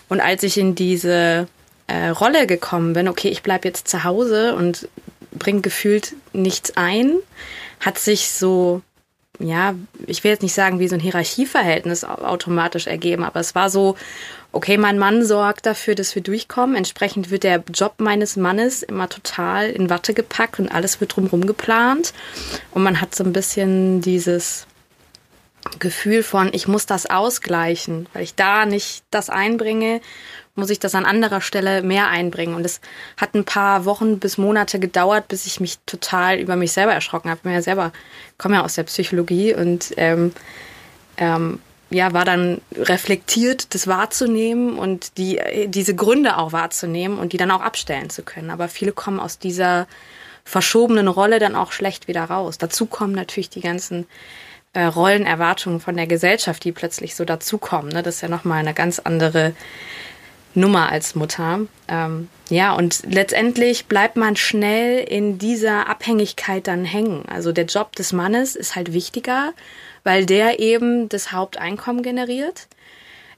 Und 0.09 0.21
als 0.21 0.43
ich 0.43 0.59
in 0.59 0.75
diese 0.75 1.49
äh, 1.87 2.09
Rolle 2.09 2.47
gekommen 2.47 2.93
bin, 2.93 3.09
okay, 3.09 3.29
ich 3.29 3.43
bleib 3.43 3.65
jetzt 3.65 3.89
zu 3.89 4.05
Hause 4.05 4.55
und 4.55 4.89
bringe 5.33 5.61
gefühlt 5.61 6.15
nichts 6.33 6.77
ein, 6.77 7.13
hat 7.81 7.99
sich 7.99 8.31
so 8.31 8.83
ja, 9.41 9.75
ich 10.07 10.23
will 10.23 10.31
jetzt 10.31 10.43
nicht 10.43 10.55
sagen, 10.55 10.79
wie 10.79 10.87
so 10.87 10.95
ein 10.95 11.01
Hierarchieverhältnis 11.01 12.05
au- 12.05 12.23
automatisch 12.23 12.87
ergeben, 12.87 13.25
aber 13.25 13.41
es 13.41 13.57
war 13.57 13.69
so, 13.69 13.97
okay, 14.53 14.79
mein 14.79 14.97
Mann 14.97 15.25
sorgt 15.25 15.67
dafür, 15.67 15.97
dass 15.97 16.15
wir 16.15 16.23
durchkommen. 16.23 16.77
Entsprechend 16.77 17.33
wird 17.33 17.43
der 17.43 17.65
Job 17.73 17.95
meines 17.99 18.37
Mannes 18.37 18.85
immer 18.85 19.09
total 19.09 19.71
in 19.71 19.91
Watte 19.91 20.15
gepackt 20.15 20.61
und 20.61 20.69
alles 20.69 21.01
wird 21.01 21.17
drumherum 21.17 21.47
geplant. 21.47 22.13
Und 22.71 22.85
man 22.85 23.01
hat 23.01 23.17
so 23.17 23.25
ein 23.25 23.33
bisschen 23.33 24.01
dieses 24.01 24.69
Gefühl 25.79 26.23
von, 26.23 26.51
ich 26.53 26.69
muss 26.69 26.87
das 26.87 27.07
ausgleichen, 27.07 28.07
weil 28.13 28.23
ich 28.23 28.35
da 28.35 28.67
nicht 28.67 29.05
das 29.11 29.31
einbringe, 29.31 30.01
muss 30.55 30.71
ich 30.71 30.79
das 30.79 30.95
an 30.95 31.05
anderer 31.05 31.41
Stelle 31.41 31.83
mehr 31.83 32.09
einbringen. 32.09 32.55
Und 32.55 32.65
es 32.65 32.81
hat 33.17 33.35
ein 33.35 33.45
paar 33.45 33.85
Wochen 33.85 34.19
bis 34.19 34.39
Monate 34.39 34.79
gedauert, 34.79 35.29
bis 35.29 35.47
ich 35.47 35.61
mich 35.61 35.79
total 35.87 36.39
über 36.39 36.57
mich 36.57 36.73
selber 36.73 36.93
erschrocken 36.93 37.31
habe. 37.31 37.39
Ich 37.39 37.43
bin 37.43 37.53
ja 37.53 37.63
selber, 37.63 37.93
komme 38.39 38.57
ja 38.57 38.65
aus 38.65 38.75
der 38.75 38.85
Psychologie 38.85 39.55
und 39.55 39.95
ähm, 39.97 40.33
ähm, 41.17 41.61
ja, 41.91 42.13
war 42.13 42.25
dann 42.25 42.61
reflektiert, 42.77 43.75
das 43.75 43.87
wahrzunehmen 43.87 44.79
und 44.79 45.17
die, 45.19 45.41
diese 45.67 45.95
Gründe 45.95 46.37
auch 46.39 46.53
wahrzunehmen 46.53 47.19
und 47.19 47.33
die 47.33 47.37
dann 47.37 47.51
auch 47.51 47.61
abstellen 47.61 48.11
zu 48.11 48.23
können. 48.23 48.51
Aber 48.51 48.69
viele 48.69 48.93
kommen 48.93 49.21
aus 49.21 49.39
dieser 49.39 49.87
verschobenen 50.45 51.09
Rolle 51.09 51.39
dann 51.39 51.55
auch 51.55 51.73
schlecht 51.73 52.09
wieder 52.09 52.25
raus. 52.25 52.59
Dazu 52.59 52.87
kommen 52.87 53.15
natürlich 53.15 53.51
die 53.51 53.61
ganzen 53.61 54.07
äh, 54.75 54.85
Rollenerwartungen 54.85 55.81
von 55.81 55.97
der 55.97 56.07
Gesellschaft, 56.07 56.65
die 56.65 56.73
plötzlich 56.73 57.15
so 57.15 57.25
dazukommen. 57.25 57.93
Ne? 57.93 58.03
Das 58.03 58.17
ist 58.17 58.21
ja 58.21 58.29
nochmal 58.29 58.59
eine 58.59 58.75
ganz 58.75 58.99
andere 58.99 59.55
Nummer 60.55 60.91
als 60.91 61.15
Mutter. 61.15 61.61
Ähm, 61.89 62.29
ja, 62.49 62.75
und 62.75 63.03
letztendlich 63.07 63.87
bleibt 63.87 64.17
man 64.17 64.37
schnell 64.37 65.03
in 65.03 65.39
dieser 65.39 65.89
Abhängigkeit 65.89 66.67
dann 66.67 66.85
hängen. 66.85 67.25
Also 67.29 67.53
der 67.53 67.65
Job 67.65 67.97
des 67.97 68.13
Mannes 68.13 68.55
ist 68.55 68.77
halt 68.77 68.93
wichtiger, 68.93 69.53
weil 70.05 70.27
der 70.27 70.61
eben 70.61 71.09
das 71.09 71.33
Haupteinkommen 71.33 72.03
generiert. 72.03 72.69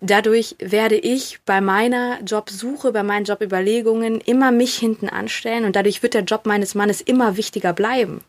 Dadurch 0.03 0.57
werde 0.59 0.97
ich 0.97 1.39
bei 1.47 1.63
meiner 1.63 2.19
Jobsuche, 2.23 2.93
bei 2.93 3.03
meinen 3.03 3.25
Jobüberlegungen 3.25 4.21
immer 4.21 4.53
mich 4.53 4.77
hinten 4.77 5.09
anstellen 5.09 5.65
und 5.65 5.75
dadurch 5.75 6.03
wird 6.03 6.13
der 6.13 6.25
Job 6.25 6.45
meines 6.45 6.75
Mannes 6.75 7.01
immer 7.01 7.39
wichtiger 7.39 7.73
bleiben. 7.73 8.21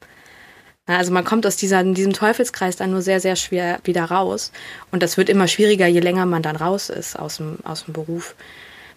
Also 0.87 1.11
man 1.11 1.25
kommt 1.25 1.45
aus 1.45 1.57
dieser, 1.57 1.83
diesem 1.83 2.13
Teufelskreis 2.13 2.77
dann 2.77 2.91
nur 2.91 3.01
sehr, 3.01 3.19
sehr 3.19 3.35
schwer 3.35 3.79
wieder 3.83 4.05
raus. 4.05 4.53
Und 4.91 5.03
das 5.03 5.17
wird 5.17 5.29
immer 5.29 5.47
schwieriger, 5.47 5.85
je 5.85 5.99
länger 5.99 6.25
man 6.25 6.41
dann 6.41 6.55
raus 6.55 6.89
ist 6.89 7.19
aus 7.19 7.37
dem, 7.37 7.57
aus 7.65 7.85
dem 7.85 7.93
Beruf. 7.93 8.35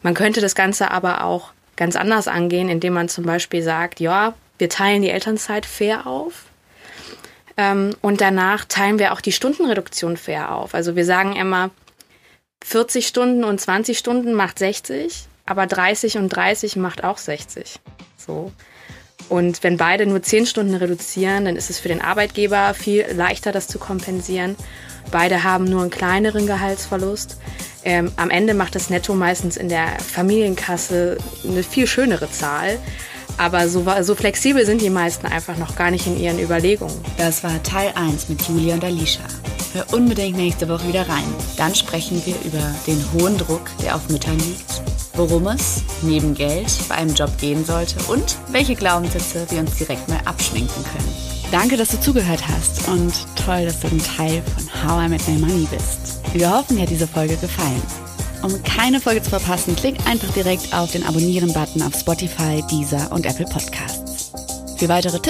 Man 0.03 0.15
könnte 0.15 0.41
das 0.41 0.55
Ganze 0.55 0.91
aber 0.91 1.25
auch 1.25 1.53
ganz 1.77 1.97
anders 1.97 2.29
angehen, 2.29 2.69
indem 2.69 2.93
man 2.93 3.09
zum 3.09 3.25
Beispiel 3.25 3.63
sagt, 3.63 3.99
ja, 3.99 4.35
wir 4.59 4.69
teilen 4.69 5.03
die 5.03 5.11
Elternzeit 5.11 5.67
fair 5.67 6.07
auf. 6.07 6.45
Ähm, 7.57 7.97
und 8.01 8.21
danach 8.21 8.65
teilen 8.65 8.99
wir 8.99 9.13
auch 9.13 9.21
die 9.21 9.33
Stundenreduktion 9.33 10.17
fair 10.17 10.55
auf. 10.55 10.75
Also 10.75 10.95
wir 10.95 11.05
sagen 11.05 11.35
immer, 11.35 11.71
40 12.65 13.07
Stunden 13.07 13.43
und 13.43 13.61
20 13.61 13.99
Stunden 13.99 14.35
macht 14.35 14.59
60, 14.59 15.25
aber 15.47 15.67
30 15.67 16.19
und 16.19 16.29
30 16.29 16.77
macht 16.77 17.03
auch 17.03 17.19
60. 17.19 17.81
So. 18.17 18.53
Und 19.29 19.63
wenn 19.63 19.77
beide 19.77 20.07
nur 20.07 20.23
10 20.23 20.47
Stunden 20.47 20.75
reduzieren, 20.75 21.45
dann 21.45 21.57
ist 21.57 21.71
es 21.71 21.79
für 21.79 21.89
den 21.89 22.01
Arbeitgeber 22.01 22.75
viel 22.75 23.05
leichter, 23.15 23.53
das 23.53 23.69
zu 23.69 23.79
kompensieren. 23.79 24.57
Beide 25.11 25.45
haben 25.45 25.65
nur 25.65 25.83
einen 25.83 25.91
kleineren 25.91 26.47
Gehaltsverlust. 26.47 27.37
Ähm, 27.85 28.13
am 28.17 28.31
Ende 28.31 28.55
macht 28.55 28.75
das 28.75 28.91
Netto 28.91 29.15
meistens 29.15 29.57
in 29.57 29.69
der 29.69 29.99
Familienkasse 30.01 31.19
eine 31.45 31.63
viel 31.63 31.87
schönere 31.87 32.31
Zahl. 32.31 32.79
Aber 33.39 33.69
so, 33.69 33.87
so, 34.03 34.15
flexibel 34.15 34.67
sind 34.67 34.83
die 34.83 34.91
meisten 34.91 35.27
einfach 35.27 35.57
noch 35.57 35.75
gar 35.75 35.91
nicht 35.91 36.07
in 36.07 36.21
ihren 36.21 36.39
Überlegungen. 36.39 36.95
Das 37.17 37.43
war 37.43 37.63
Teil 37.63 37.93
1 37.95 38.29
mit 38.29 38.43
Julia 38.43 38.75
und 38.75 38.85
Alicia. 38.85 39.25
Hör 39.73 39.85
unbedingt 39.93 40.37
nächste 40.37 40.69
Woche 40.69 40.89
wieder 40.89 41.09
rein. 41.09 41.25
Dann 41.57 41.75
sprechen 41.75 42.21
wir 42.27 42.35
über 42.45 42.75
den 42.89 43.05
hohen 43.13 43.39
Druck, 43.39 43.71
der 43.83 43.95
auf 43.95 44.09
Müttern 44.09 44.39
liegt, 44.39 44.83
worum 45.15 45.47
es 45.47 45.83
neben 46.03 46.35
Geld 46.35 46.67
bei 46.89 46.97
einem 46.97 47.15
Job 47.15 47.31
gehen 47.39 47.65
sollte 47.65 47.97
und 48.13 48.37
welche 48.49 48.75
Glaubenssätze 48.75 49.47
wir 49.49 49.61
uns 49.61 49.77
direkt 49.77 50.09
mal 50.09 50.21
abschminken 50.25 50.83
können. 50.83 51.09
Danke, 51.53 51.77
dass 51.77 51.91
du 51.91 52.01
zugehört 52.01 52.43
hast 52.49 52.89
und 52.89 53.13
toll, 53.45 53.65
dass 53.65 53.79
du 53.81 53.87
ein 53.89 54.03
Teil 54.17 54.43
von 54.43 54.85
How 54.85 55.07
I 55.07 55.09
Met 55.09 55.29
My 55.29 55.39
Money 55.39 55.69
bist. 55.71 56.21
Wir 56.33 56.51
hoffen, 56.51 56.77
dir 56.77 56.83
hat 56.83 56.91
diese 56.91 57.07
Folge 57.07 57.37
gefallen. 57.37 57.83
Um 58.43 58.61
keine 58.65 59.01
Folge 59.01 59.23
zu 59.23 59.31
verpassen, 59.31 59.77
klick 59.77 59.97
einfach 60.07 60.33
direkt 60.33 60.73
auf 60.75 60.91
den 60.91 61.05
Abonnieren-Button 61.05 61.83
auf 61.83 61.95
Spotify, 61.95 62.63
Deezer 62.71 63.13
und 63.13 63.27
Apple 63.27 63.47
Podcasts. 63.47 64.33
Für 64.79 64.89
weitere 64.89 65.19
Tipps 65.21 65.30